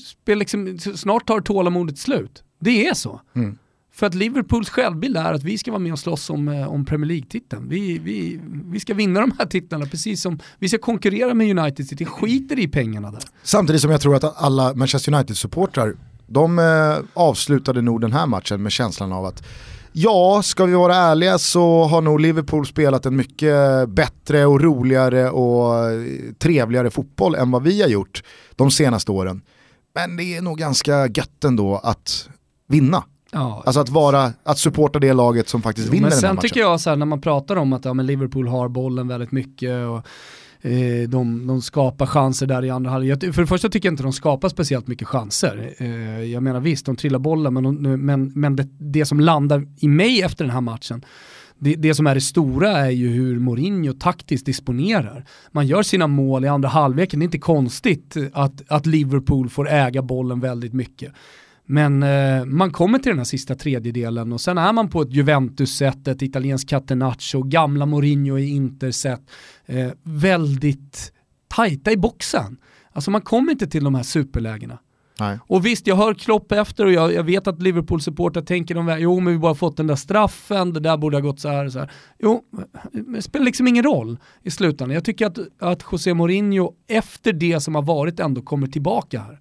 [0.05, 2.43] spel liksom, snart tar tålamodet slut.
[2.59, 3.21] Det är så.
[3.35, 3.59] Mm.
[3.93, 6.85] För att Liverpools självbild är att vi ska vara med och slåss om, eh, om
[6.85, 7.69] Premier League-titeln.
[7.69, 11.89] Vi, vi, vi ska vinna de här titlarna precis som vi ska konkurrera med United
[11.89, 13.23] City, skiter i pengarna där.
[13.43, 15.97] Samtidigt som jag tror att alla Manchester United-supportrar,
[16.27, 16.65] de eh,
[17.15, 19.43] avslutade nog den här matchen med känslan av att
[19.99, 25.31] Ja, ska vi vara ärliga så har nog Liverpool spelat en mycket bättre och roligare
[25.31, 25.75] och
[26.39, 28.23] trevligare fotboll än vad vi har gjort
[28.57, 29.43] de senaste åren.
[29.95, 32.29] Men det är nog ganska gött ändå att
[32.69, 33.05] vinna.
[33.33, 33.63] Ja.
[33.67, 36.35] Alltså att, vara, att supporta det laget som faktiskt jo, vinner den här matchen.
[36.35, 38.69] Men sen tycker jag så här, när man pratar om att ja, men Liverpool har
[38.69, 40.07] bollen väldigt mycket och
[40.67, 43.35] Eh, de, de skapar chanser där i andra halvlek.
[43.35, 45.75] För det första tycker jag inte de skapar speciellt mycket chanser.
[45.79, 49.89] Eh, jag menar visst, de trillar bollar, men, men, men det, det som landar i
[49.89, 51.05] mig efter den här matchen
[51.59, 55.25] det, det, som är det stora är ju hur Mourinho taktiskt disponerar.
[55.53, 59.69] Man gör sina mål i andra halvleken, det är inte konstigt att, att Liverpool får
[59.69, 61.13] äga bollen väldigt mycket.
[61.67, 65.13] Men eh, man kommer till den här sista tredjedelen och sen är man på ett
[65.13, 69.21] Juventus-sätt, ett italienskt catenaccio, gamla Mourinho i Inter-sätt.
[69.67, 71.13] Eh, väldigt
[71.49, 72.57] tajta i boxen.
[72.93, 74.79] Alltså man kommer inte till de här superlägena.
[75.21, 75.39] Nej.
[75.47, 79.21] Och visst, jag hör Klopp efter och jag, jag vet att Liverpool-supportrar tänker de jo
[79.21, 81.73] men vi bara fått den där straffen, det där borde ha gått så här och
[81.73, 81.91] så här.
[82.19, 82.43] Jo,
[82.93, 84.95] det spelar liksom ingen roll i slutändan.
[84.95, 89.41] Jag tycker att, att José Mourinho efter det som har varit ändå kommer tillbaka här.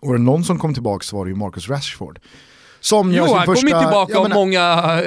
[0.00, 2.18] Och någon som kom tillbaka så var det ju Marcus Rashford.
[2.84, 4.62] Som Jo, han första, kommer ju tillbaka av många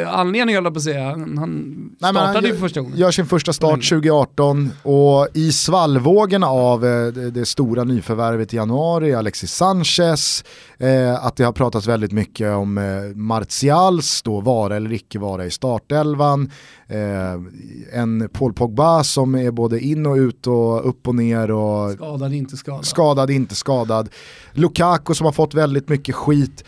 [0.08, 1.04] anledningar, höll jag på att säga.
[1.10, 1.52] Han han
[2.00, 2.98] Nej, han startade ju gör- första gången.
[2.98, 8.58] Gör sin första start 2018 och i svallvågorna av eh, det, det stora nyförvärvet i
[8.58, 10.44] januari, Alexis Sanchez,
[10.78, 15.46] eh, att det har pratats väldigt mycket om eh, Martials, då vara eller icke vara
[15.46, 16.52] i startelvan,
[16.88, 21.92] eh, en Paul Pogba som är både in och ut och upp och ner och
[21.92, 22.86] Skadad, inte skadad.
[22.86, 24.10] skadad, inte skadad.
[24.54, 26.64] Lukaku som har fått väldigt mycket skit,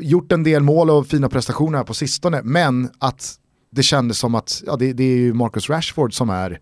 [0.00, 3.34] gjort en del mål och fina prestationer här på sistone, men att
[3.70, 6.60] det kändes som att ja, det, det är ju Marcus Rashford som är,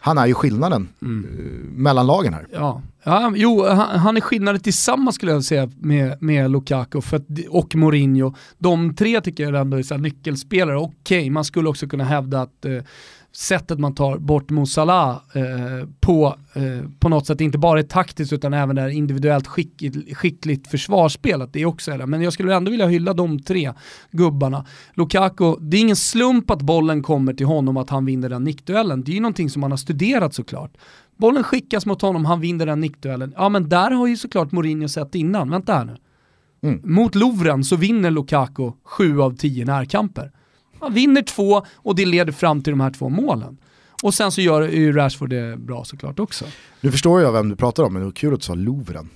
[0.00, 1.24] han är ju skillnaden Mm.
[1.24, 2.46] eh, mellan lagen här.
[2.52, 7.16] Ja, ja jo, han, han är skillnaden tillsammans skulle jag säga med, med Lukaku för
[7.16, 8.34] att, och Mourinho.
[8.58, 10.76] De tre tycker jag ändå är så nyckelspelare.
[10.78, 12.82] Okej, man skulle också kunna hävda att eh,
[13.36, 17.82] sättet man tar bort Mo Salah eh, på, eh, på något sätt inte bara är
[17.82, 21.42] taktiskt utan även är individuellt skickligt, skickligt försvarsspel.
[21.42, 22.06] Att det är också det.
[22.06, 23.72] Men jag skulle ändå vilja hylla de tre
[24.10, 24.66] gubbarna.
[24.94, 29.04] Lukaku, det är ingen slump att bollen kommer till honom att han vinner den nickduellen.
[29.04, 30.76] Det är ju någonting som han har studerat såklart.
[31.16, 33.34] Bollen skickas mot honom, han vinner den nickduellen.
[33.36, 35.96] Ja men där har ju såklart Mourinho sett innan, vänta här nu.
[36.62, 36.80] Mm.
[36.84, 40.30] Mot Lovren så vinner Lukaku sju av tio närkamper.
[40.84, 43.56] Han vinner två och det leder fram till de här två målen.
[44.02, 46.44] Och sen så gör ju Rashford det bra såklart också.
[46.80, 49.10] Nu förstår jag vem du pratar om, men det var kul att du sa Louvren.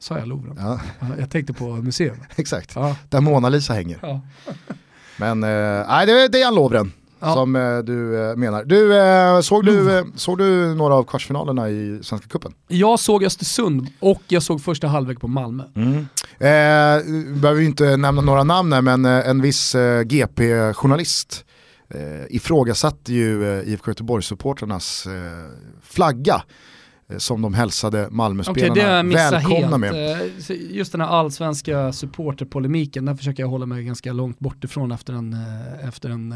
[0.00, 0.56] Sa jag Lovren?
[0.60, 2.16] Ja, Ja, Jag tänkte på museum.
[2.36, 2.96] exakt, Ja.
[3.08, 3.98] där Mona Lisa hänger.
[4.02, 4.20] Ja.
[5.16, 7.34] Men eh, nej, det är Dejan Lovren Ja.
[7.34, 8.64] som eh, du eh, menar.
[8.64, 12.52] Du, eh, såg, du, eh, såg du några av kvartsfinalerna i Svenska Cupen?
[12.68, 15.62] Jag såg Östersund och jag såg första halvlek på Malmö.
[16.38, 17.04] Eh,
[17.40, 21.44] behöver inte nämna några namn här, men en viss GP-journalist
[21.94, 25.50] eh, ifrågasatte ju eh, IFK Göteborgs-supportrarnas eh,
[25.82, 26.42] flagga
[27.18, 29.80] som de hälsade Malmöspelarna missat välkomna helt.
[29.80, 30.30] med.
[30.70, 35.12] Just den här allsvenska supporterpolemiken, den försöker jag hålla mig ganska långt bort ifrån efter
[35.12, 35.36] en,
[35.82, 36.34] efter en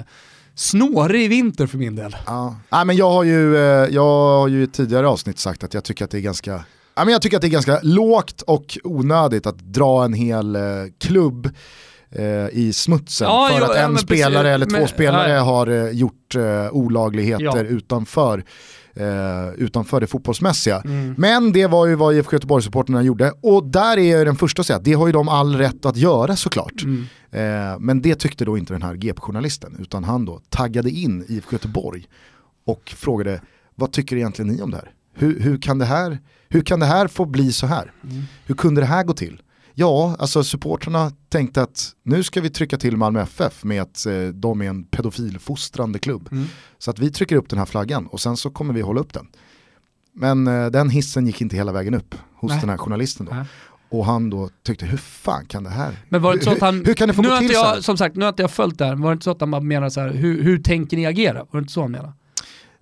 [0.55, 2.17] snårig vinter för min del.
[2.27, 2.57] Ja.
[2.71, 3.63] Nej, men jag, har ju, eh,
[3.95, 4.03] jag
[4.39, 7.13] har ju i tidigare avsnitt sagt att jag tycker att det är ganska Ja, men
[7.13, 10.63] jag tycker att det är ganska lågt och onödigt att dra en hel eh,
[11.01, 11.51] klubb
[12.11, 14.07] eh, i smutsen Ja, för jo, att ja, en precis.
[14.09, 15.43] spelare eller två Men- spelare ja, ja.
[15.43, 16.37] har eh, gjort
[16.73, 17.61] olagligheter Ja.
[17.63, 18.45] utanför,
[18.97, 20.81] eh, utanför det fotbollsmässiga.
[20.81, 21.15] Mm.
[21.19, 24.67] Men det var ju vad IFK Göteborg-supporterna gjorde och där är jag den första att
[24.67, 26.83] säga att det har ju de all rätt att göra såklart.
[26.83, 27.07] Mm.
[27.31, 31.53] Eh, men det tyckte då inte den här GP-journalisten utan han då taggade in IFK
[31.53, 32.05] Göteborg
[32.67, 33.41] och frågade
[33.75, 34.91] vad tycker egentligen ni om det här?
[35.15, 36.19] Hur, hur, kan, det här
[36.49, 37.93] hur kan det här få bli så här?
[38.05, 38.23] Mm.
[38.47, 39.43] Hur kunde det här gå till?
[39.75, 44.15] Ja, alltså supportrarna tänkte att nu ska vi trycka till Malmö FF med att eh,
[44.35, 46.29] de är en pedofilfostrande klubb.
[46.33, 46.45] Mm.
[46.79, 49.13] Så att vi trycker upp den här flaggan och sen så kommer vi hålla upp
[49.13, 49.27] den.
[50.15, 52.61] Men eh, den hissen gick inte hela vägen upp hos Nej.
[52.61, 53.35] den här journalisten då.
[53.35, 53.45] Nej.
[53.91, 55.97] Och han då tyckte, hur fan kan det här?
[56.09, 57.37] Men var det inte så hur, att han, hur, hur kan det få nu gå
[57.37, 57.75] till inte så här?
[57.75, 59.41] jag, Som sagt, nu har inte jag följt det här, var det inte så att
[59.41, 61.39] han bara menar så här, hur, hur tänker ni agera?
[61.39, 62.13] Var det inte så han menade?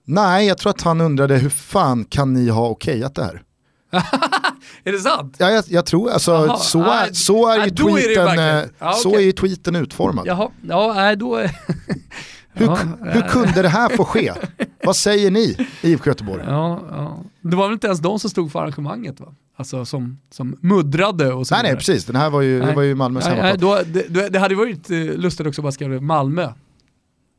[0.04, 3.42] Nej, jag tror att han undrade hur fan kan ni ha okejat det här?
[4.84, 5.36] Är det sant?
[5.38, 8.64] Ja, jag, jag tror, alltså Jaha, så, är, så är ju är tweeten, verkligen- eh,
[8.78, 10.26] Ja, så är ju tweeten utformad.
[10.26, 11.34] Jaha, ja, nej då...
[11.36, 11.50] är-
[12.52, 12.78] Hur, ja,
[13.12, 14.32] hur kunde det här få ske?
[14.84, 16.42] Vad säger ni, IFK Göteborg?
[16.46, 17.18] Ja, ja.
[17.40, 19.34] Det var väl inte ens de som stod för arrangemanget va?
[19.56, 22.04] Alltså som, som muddrade och så Nej, nej, precis.
[22.04, 23.58] Den här var ju, det var ju Malmös hemmaplan.
[23.58, 23.78] då,
[24.08, 26.48] det, det hade varit eh, lustigt också att bara skriva Malmö.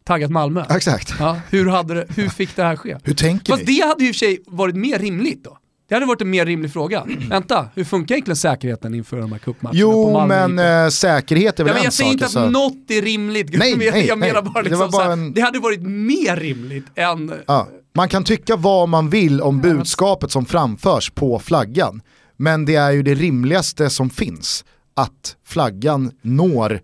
[0.04, 0.66] Taggat Malmö.
[0.70, 1.14] Exakt.
[1.20, 2.98] Ja, hur, hade det, hur fick det här ske?
[3.04, 3.76] Hur tänker Fast ni?
[3.80, 5.58] det hade ju i och för sig varit mer rimligt då.
[5.92, 7.06] Det hade varit en mer rimlig fråga.
[7.30, 11.70] Vänta, hur funkar egentligen säkerheten inför de här cupmatcherna Jo, men eh, säkerhet är väl
[11.70, 12.14] Ja, men en jag säger sak.
[12.14, 12.50] inte att alltså.
[12.50, 14.52] något är rimligt, Nej, jag, nej, jag menar nej.
[14.54, 17.34] bara Det liksom var bara så här, en- det hade varit mer rimligt än...
[17.48, 22.02] Ja, man kan tycka vad man vill om budskapet som framförs på flaggan.
[22.38, 24.66] Men det är ju det rimligaste som finns.
[24.96, 26.82] Att flaggan når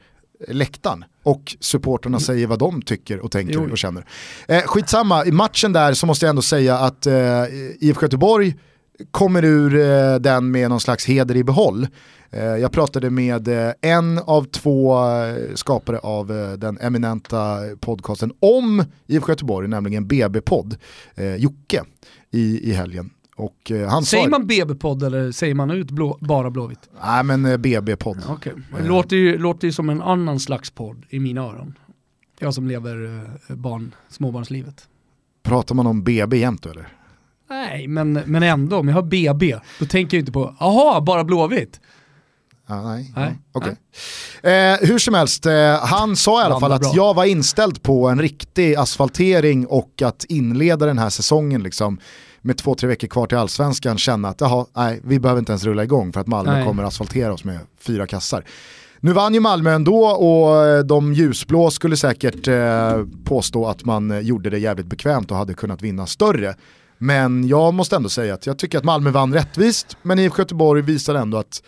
[0.47, 3.71] läktaren och supporterna säger vad de tycker och tänker Jo.
[3.71, 4.05] och känner.
[4.47, 7.13] Eh, skitsamma, i matchen där så måste jag ändå säga att eh,
[7.79, 8.55] IFK Göteborg
[9.11, 11.87] kommer ur eh, den med någon slags heder i behåll.
[12.31, 14.95] Eh, jag pratade med eh, en av två
[15.55, 16.27] skapare av
[16.57, 20.77] den eminenta podcasten om IFK Göteborg, nämligen BB-podd,
[21.37, 21.83] Jocke,
[22.31, 23.09] i, i helgen.
[23.35, 24.29] Och han Säger sa...
[24.29, 26.89] man BB-podd eller säger man ut blå, bara Blåvitt?
[27.03, 28.17] Nej men BB-podd.
[28.29, 28.53] Okej.
[28.77, 31.73] Det låter ju, låter ju som en annan slags podd i mina öron.
[32.39, 33.23] Jag som lever
[33.55, 34.87] barn, småbarnslivet.
[35.43, 36.87] Pratar man om BB jämt eller?
[37.49, 41.23] Nej, men, men ändå, om jag har BB, då tänker jag inte på, aha, bara
[41.23, 41.79] Blåvitt.
[42.67, 43.13] Ja, nej.
[43.15, 43.35] Nej.
[43.53, 43.75] Ja, okej.
[44.53, 46.91] Eh, hur som helst, eh, han sa i alla fall att bra.
[46.95, 51.99] jag var inställd på en riktig asfaltering och att inleda den här säsongen liksom
[52.41, 55.63] med två, tre veckor kvar till allsvenskan känna att jaha, nej, vi behöver inte ens
[55.63, 56.65] rulla igång för att Malmö Nej.
[56.65, 58.43] kommer asfaltera oss med fyra kassar.
[58.99, 64.11] Nu vann ju Malmö ändå och eh, de ljusblå skulle säkert eh, påstå att man
[64.11, 66.55] eh, gjorde det jävligt bekvämt och hade kunnat vinna större.
[66.97, 70.81] Men jag måste ändå säga att jag tycker att Malmö vann rättvist, men IFK Göteborg
[70.81, 71.63] visar ändå att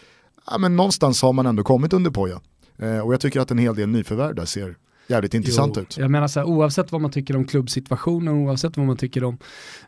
[0.51, 2.41] ja, men någonstans har man ändå kommit under poja.
[2.77, 4.75] Eh, och jag tycker att en hel del nyförvärv där ser
[5.09, 5.97] jävligt intressant Jo, ut.
[5.97, 9.37] Jag menar så här, oavsett vad man tycker om klubbsituationen, oavsett vad man tycker om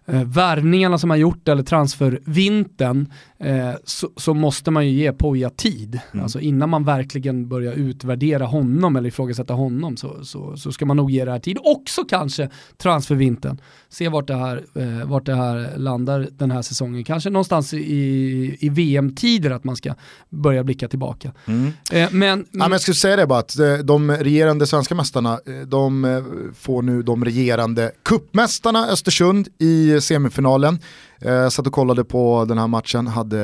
[0.06, 5.50] eh, värvningarna som har gjort eller transfervintern, eh, så, så måste man ju ge Poja
[5.50, 6.00] tid.
[6.12, 6.24] Mm.
[6.24, 10.98] Alltså innan man verkligen börjar utvärdera honom eller ifrågasätta honom så, så, så ska man
[10.98, 11.58] nog ge det här tid.
[11.64, 13.62] Också kanske transfervintern.
[13.90, 17.04] Se vart det, här, eh, vart det här landar den här säsongen.
[17.04, 19.96] Kanske någonstans i, i VM-tider att man ska
[20.30, 21.32] börja blicka tillbaka.
[21.46, 21.74] Mm.
[21.92, 25.11] Eh, men, Ja, men jag skulle säga det bara att eh, de regerande svenska mästarna,
[25.20, 26.24] eh, de eh,
[26.60, 30.80] får nu de regerande kuppmästarna Östersund i semifinalen.
[31.22, 33.40] Eh, satt och kollade på den här matchen, hade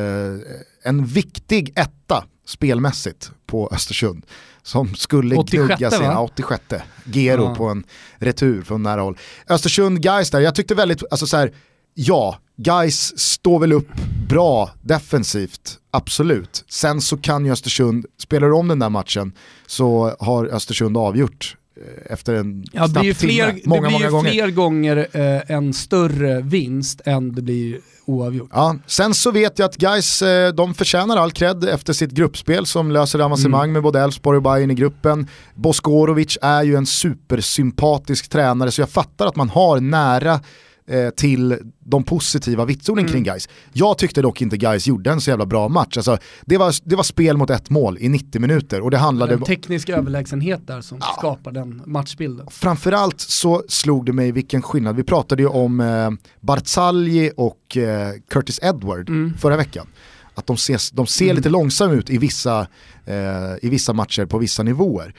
[0.84, 4.26] en viktig etta spelmässigt på Östersund.
[4.64, 6.06] Som skulle 86, gnugga sig, va?
[6.06, 6.64] ja, 86.
[7.06, 7.56] Gero Ja.
[7.56, 7.84] på en
[8.18, 9.18] retur från nära håll.
[9.50, 11.52] Östersund guys där, jag tyckte väldigt, alltså så här,
[12.00, 13.88] ja, guys står väl upp
[14.30, 16.66] bra defensivt, absolut.
[16.70, 19.32] Sen så kan ju Östersund, spelar om den där matchen
[19.68, 23.34] så har Östersund avgjort eh, efter en Ja, det blir ju knapp timme.
[23.34, 24.32] fler, många, det blir många ju gånger.
[24.32, 28.50] fler gånger eh, en större vinst än det blir oavgjort.
[28.54, 32.66] Ja, sen så vet jag att guys eh, de förtjänar all cred efter sitt gruppspel
[32.66, 33.74] som löser avancemang Mm.
[33.74, 35.28] med både Elfsborg och Bayern i gruppen.
[35.56, 40.40] Boskorovic är ju en supersympatisk tränare så jag fattar att man har nära
[40.88, 43.12] eh, till de positiva vitsorden Mm.
[43.14, 43.50] kring guys.
[43.74, 45.98] Jag tyckte dock inte guys gjorde en så jävla bra match.
[45.98, 49.34] Alltså, det, var, det var spel mot ett mål i 90 minuter och det handlade
[49.34, 52.48] En teknisk överlägsenhet där som skapar den matchbilden.
[52.52, 54.96] Framförallt så slog det mig vilken skillnad.
[54.96, 56.10] Vi pratade ju om eh,
[56.42, 59.34] Barzagli och eh, Curtis Edward Mm.
[59.38, 59.88] förra veckan.
[60.36, 61.36] Att de, ses, de ser Mm.
[61.36, 62.68] lite långsamma ut i vissa,
[63.06, 63.16] eh,
[63.62, 65.14] i vissa matcher på vissa nivåer.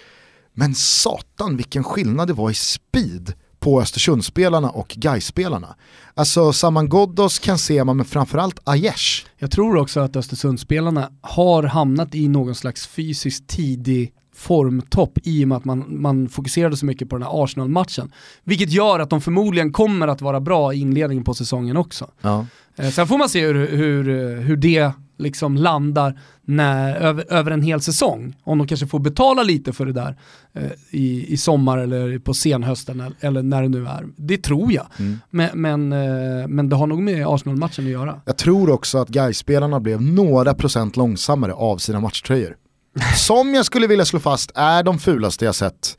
[0.55, 5.74] Men satan vilken skillnad det var i speed på Östersundsspelarna och Gais-spelarna.
[6.14, 9.26] Alltså Saman Ghoddos kan se man men framförallt Aiesh.
[9.36, 15.48] Jag tror också att Östersundsspelarna har hamnat i någon slags fysiskt tidig formtopp i och
[15.48, 18.12] med att man, man fokuserade så mycket på den här Arsenal-matchen.
[18.44, 22.11] Vilket gör att de förmodligen kommer att vara bra i inledningen på säsongen också.
[22.20, 22.46] Ja.
[22.79, 27.62] Eh, sen får man se hur, hur, hur det liksom landar när, över, över en
[27.62, 28.37] hel säsong.
[28.45, 30.16] Om de kanske får betala lite för det där
[30.53, 34.07] eh, i, i sommar eller på senhösten eller, eller när det nu är.
[34.16, 34.87] Det tror jag.
[34.99, 35.18] Mm.
[35.31, 38.20] Men, men, eh, men det har nog med Arsenal-matchen att göra.
[38.24, 42.57] Jag tror också att Gais-spelarna blev några procent långsammare av sina matchtröjor.
[43.16, 45.97] Som jag skulle vilja slå fast är de fulaste jag sett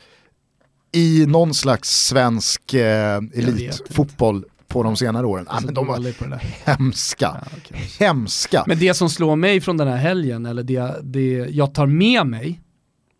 [0.91, 5.45] i någon slags svensk eh, elitfotboll på de senare åren.
[5.47, 5.95] Ja, Alltså, men de var
[6.65, 7.37] hemska.
[7.41, 7.77] Ja, okej.
[7.99, 8.63] Hemska.
[8.67, 12.27] Men det som slår mig från den här helgen, eller det, det jag tar med
[12.27, 12.61] mig,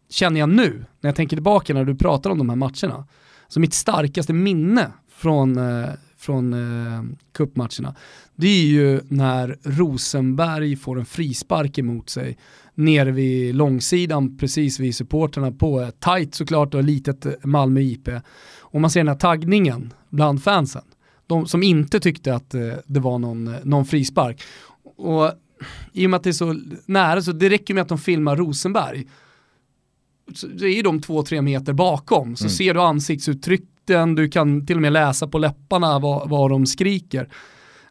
[0.09, 3.07] känner jag nu, när jag tänker tillbaka när du pratar om de här matcherna.
[3.47, 7.95] Så mitt starkaste minne från, eh, från eh, cupmatcherna,
[8.35, 12.37] det är ju när Rosenberg får en frispark emot sig
[12.75, 18.09] nere vid långsidan precis vid supporterna på ett tight såklart och litet Malmö IP.
[18.59, 20.81] Och man ser den här taggningen bland fansen.
[21.29, 24.41] De som inte tyckte att eh, det var någon, någon frispark.
[24.97, 25.31] Och
[25.93, 28.35] i och med att det är så nära så det räcker med att de filmar
[28.35, 29.07] Rosenberg.
[30.35, 32.35] Så så är ju de två, tre meter bakom.
[32.35, 32.49] Så Mm.
[32.51, 37.29] ser du ansiktsuttrycken, du kan till och med läsa på läpparna vad, vad de skriker.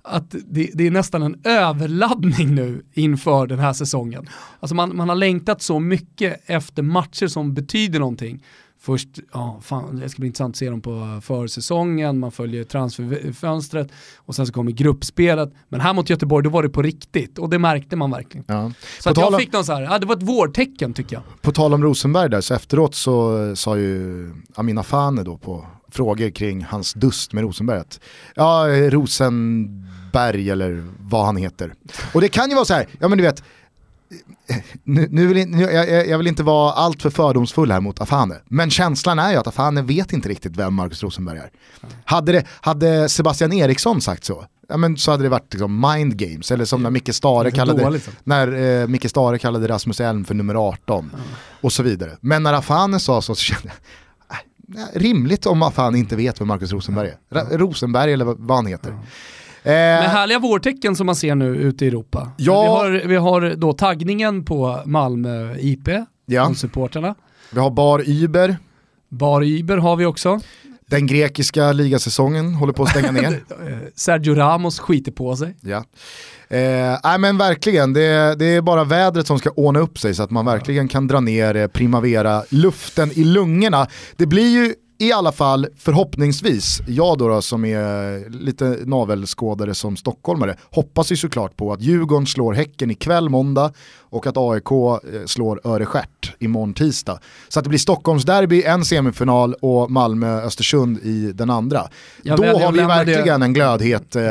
[0.02, 4.28] Att det, det är nästan en överladdning nu inför den här säsongen.
[4.60, 8.44] Alltså man, man har längtat så mycket efter matcher som betyder någonting.
[8.88, 13.88] Först, ja, fan, det ska bli intressant att se dem på försäsongen, man följer transferfönstret
[14.16, 15.52] och sen så kommer gruppspelet.
[15.68, 18.44] Men här mot Göteborg, då var det på riktigt och det märkte man verkligen.
[18.48, 18.72] Ja.
[19.00, 21.22] Så jag om- fick någon så här, ja, det var ett vårtecken tycker jag.
[21.42, 26.30] På tal om Rosenberg där, så efteråt så sa ju Amina Fane då på frågor
[26.30, 28.00] kring hans dust med Rosenberg att
[28.34, 31.74] ja, Rosenberg eller vad han heter.
[32.14, 33.42] Och det kan ju vara så här, ja men du vet,
[34.84, 38.34] nu, nu vill, nu, jag, jag- vill inte vara allt för fördomsfull här mot Afane,
[38.48, 41.50] men känslan är ju att Afane vet inte riktigt vem Marcus Rosenberg är.
[42.04, 46.16] Hade, det, hade Sebastian Eriksson sagt så, ja, men så hade det varit liksom mind
[46.16, 48.10] games, eller som när Micke Stare kallade, dåligt, så.
[48.24, 51.10] när eh, Micke Stare kallade Rasmus Elm för nummer 18
[51.60, 52.16] och så vidare.
[52.20, 53.74] Men när Afane sa så, så kände jag,
[54.78, 57.36] äh, rimligt om Afane inte vet vem Marcus Rosenberg är.
[57.36, 58.98] Ra- Rosenberg eller vad vad han heter.
[59.68, 62.30] Med Eh, härliga vårtecken som man ser nu ute i Europa.
[62.36, 62.62] Ja.
[62.62, 65.88] Vi, har, vi har då taggningen på Malmö IP,
[66.26, 67.14] ja, supporterna.
[67.52, 68.56] vi har Bar Uber,
[69.08, 70.40] Bar Uber har vi också.
[70.86, 73.44] Den grekiska ligasäsongen håller på att stänga ner.
[73.94, 75.56] Sergio Ramos skiter på sig.
[75.60, 75.84] Ja.
[76.48, 80.22] Eh, nej men verkligen, det, det, är bara vädret som ska ordna upp sig så
[80.22, 83.86] att man verkligen kan dra ner eh, Primavera-luften i lungorna.
[84.16, 89.96] Det blir ju i alla fall förhoppningsvis, jag då, då som är lite navelskådare som
[89.96, 93.72] stockholmare, hoppas ju såklart på att Djurgården slår Häcken ikväll måndag
[94.10, 97.18] och att AIK eh, slår Örestjärt imorgon tisdag.
[97.48, 101.88] Så att det blir Stockholmsderby en semifinal och Malmö-Östersund i den andra.
[102.22, 104.22] Jag Då har vi verkligen det, en glödhet eh,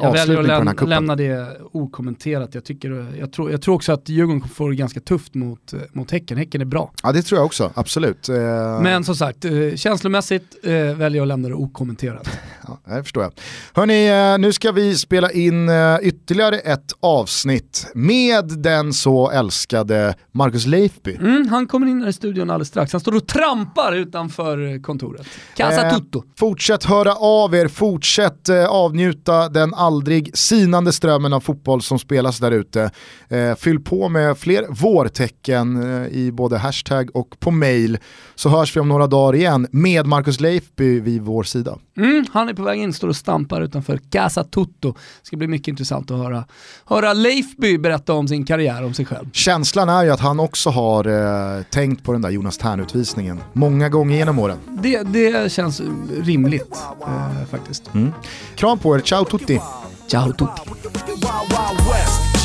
[0.00, 0.90] avslutning på den här kuppen.
[0.90, 2.54] Jag lämna det okommenterat.
[2.54, 5.78] Jag, tycker, jag, tror, jag tror också att Djurgården får det ganska tufft mot, eh,
[5.92, 6.38] mot Häcken.
[6.38, 6.92] Häcken är bra.
[7.02, 8.28] Ja det tror jag också, absolut.
[8.28, 8.36] Eh...
[8.82, 9.74] Men som sagt, eh,
[10.22, 12.28] känslomässigt eh, väljer jag att lämna det okommenterat
[12.68, 13.32] ja, det förstår jag.
[13.74, 20.14] Hörni, eh, nu ska vi spela in eh, ytterligare ett avsnitt med den så älskade
[20.32, 21.14] Marcus Leifby.
[21.14, 22.92] Mm, han kommer in här i studion alldeles strax.
[22.92, 25.26] Han står och trampar utanför kontoret.
[25.56, 26.22] Casa eh, tutto.
[26.38, 32.38] Fortsätt höra av er, fortsätt eh, avnjuta den aldrig sinande strömmen av fotboll som spelas
[32.38, 32.90] där ute.
[33.28, 37.98] Eh, fyll på med fler vårtecken eh, i både hashtag och på mail
[38.34, 41.78] så hörs vi om några dagar igen med Marcus Leifby vid vår sida.
[41.96, 44.92] Mm, han är på väg in, står och stampar utanför Casa Tutto.
[44.92, 46.44] Det ska bli mycket intressant att höra,
[46.84, 49.30] höra Leifby berätta om sin karriär, om sig själv.
[49.32, 53.88] Känslan är ju att han också har eh, tänkt på den där Jonas Tern-utvisningen många
[53.88, 54.58] gånger genom åren.
[54.82, 55.82] Det, det känns
[56.22, 56.76] rimligt
[57.06, 57.94] eh, faktiskt.
[57.94, 58.12] Mm.
[58.54, 59.60] Kram på er, ciao tutti!
[60.06, 60.60] Ciao tutti!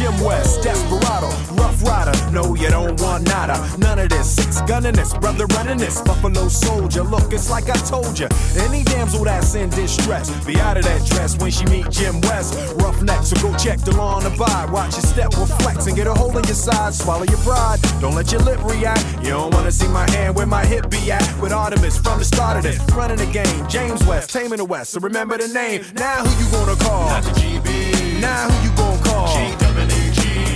[0.01, 1.29] Jim West, Desperado,
[1.61, 2.11] Rough Rider.
[2.31, 3.55] No, you don't want nada.
[3.77, 4.33] None of this.
[4.33, 6.01] Six gunning this, brother running this.
[6.01, 7.03] Buffalo Soldier.
[7.03, 8.27] Look, it's like I told you.
[8.57, 12.73] Any damsel that's in distress, be out of that dress when she meet Jim West.
[12.77, 14.71] Rough neck, so go check the law the abide.
[14.71, 16.95] Watch your step will flex and get a hold on your side.
[16.95, 17.79] Swallow your pride.
[18.01, 19.05] Don't let your lip react.
[19.21, 21.21] You don't wanna see my hand where my hip be at.
[21.39, 23.69] With Artemis from the start of this, running the game.
[23.69, 24.93] James West, taming the West.
[24.93, 25.85] So remember the name.
[25.93, 27.07] Now who you gonna call?
[27.07, 27.90] Not the GB.
[28.21, 29.35] Now who you gonna call?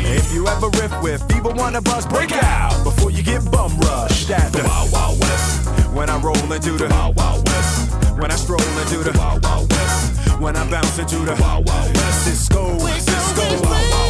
[0.06, 3.76] If you ever riff with either one of us, break out before you get bum
[3.80, 5.68] rushed at the Wild Wild West.
[5.92, 7.92] When I roll into the Wild Wild West.
[8.20, 10.40] When I stroll into the Wild Wild West.
[10.40, 12.26] When I bounce into the Wild Wild West.
[12.26, 13.42] Cisco, Cisco.
[13.42, 14.05] Wild Wild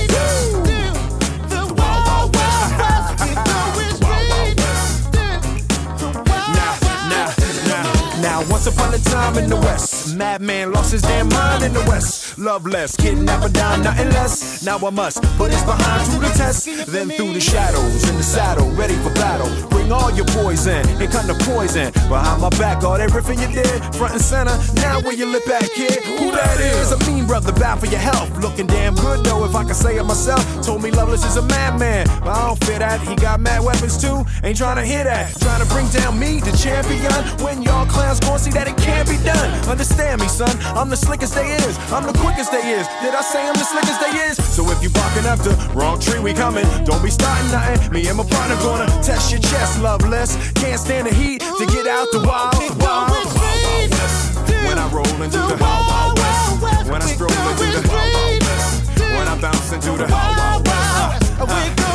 [8.50, 12.38] once upon a time in the West, madman lost his damn mind in the West.
[12.38, 14.66] Love less, kidnap a dime, nothing less.
[14.66, 16.66] Now I must put his behind to the test.
[16.88, 19.50] Then through the shadows, in the saddle, ready for battle.
[19.86, 21.94] Bring all your poison, it come to poison.
[22.10, 24.58] Behind my back, all that riffing you did, front and center.
[24.82, 26.02] Now where you lip back, kid?
[26.18, 26.92] Who that is?
[26.92, 28.36] A mean brother, bad for your health.
[28.42, 30.42] Looking damn good though, if I can say it myself.
[30.66, 33.00] Told me Loveless is a madman, but I don't fit that.
[33.02, 35.38] He got mad weapons too, ain't trying to hear that.
[35.38, 37.14] Trying to bring down me, the champion,
[37.46, 39.54] when y'all clowns gon' see that it can't be done.
[39.70, 40.50] Understand me, son.
[40.74, 41.78] I'm the slickest they is.
[41.94, 42.88] I'm the quickest they is.
[43.06, 44.42] Did I say I'm the slickest they is?
[44.50, 46.66] So if you barking after wrong tree, we coming.
[46.86, 47.94] Don't be starting nothing.
[47.94, 50.38] Me and my partner gonna test your chest, loveless.
[50.54, 54.38] Can't stand the heat to get out the wild, wild, wild, wild west.
[54.68, 56.90] When I roll into the wild, wild west.
[56.92, 59.00] When I stroll into the wild, wild west.
[59.00, 61.40] When I bounce into the wild, wild west.
[61.40, 61.95] Uh, uh,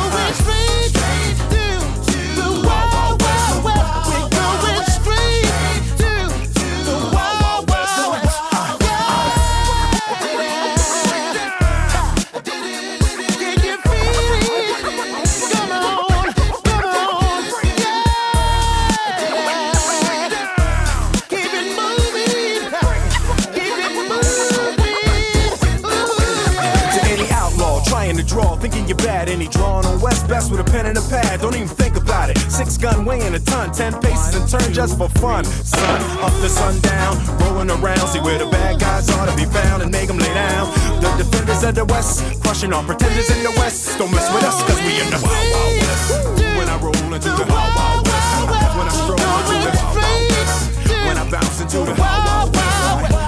[30.49, 31.41] with a pen and a pad.
[31.41, 32.37] Don't even think about it.
[32.49, 35.43] Six gun weighing a ton, ten paces and turn just for fun.
[35.43, 38.07] Sun up to sundown, rolling around.
[38.07, 40.71] See where the bad guys are to be found and make them lay down.
[41.01, 43.97] The defenders of the West, crushing all pretenders in the West.
[43.97, 46.39] Don't mess with us, cause we in the Wild Wild West.
[46.57, 48.31] When I roll into the Wild Wild West.
[48.77, 50.57] When I stroll into the Wild Wild West.
[51.05, 53.20] When I bounce into the Wild Wild West.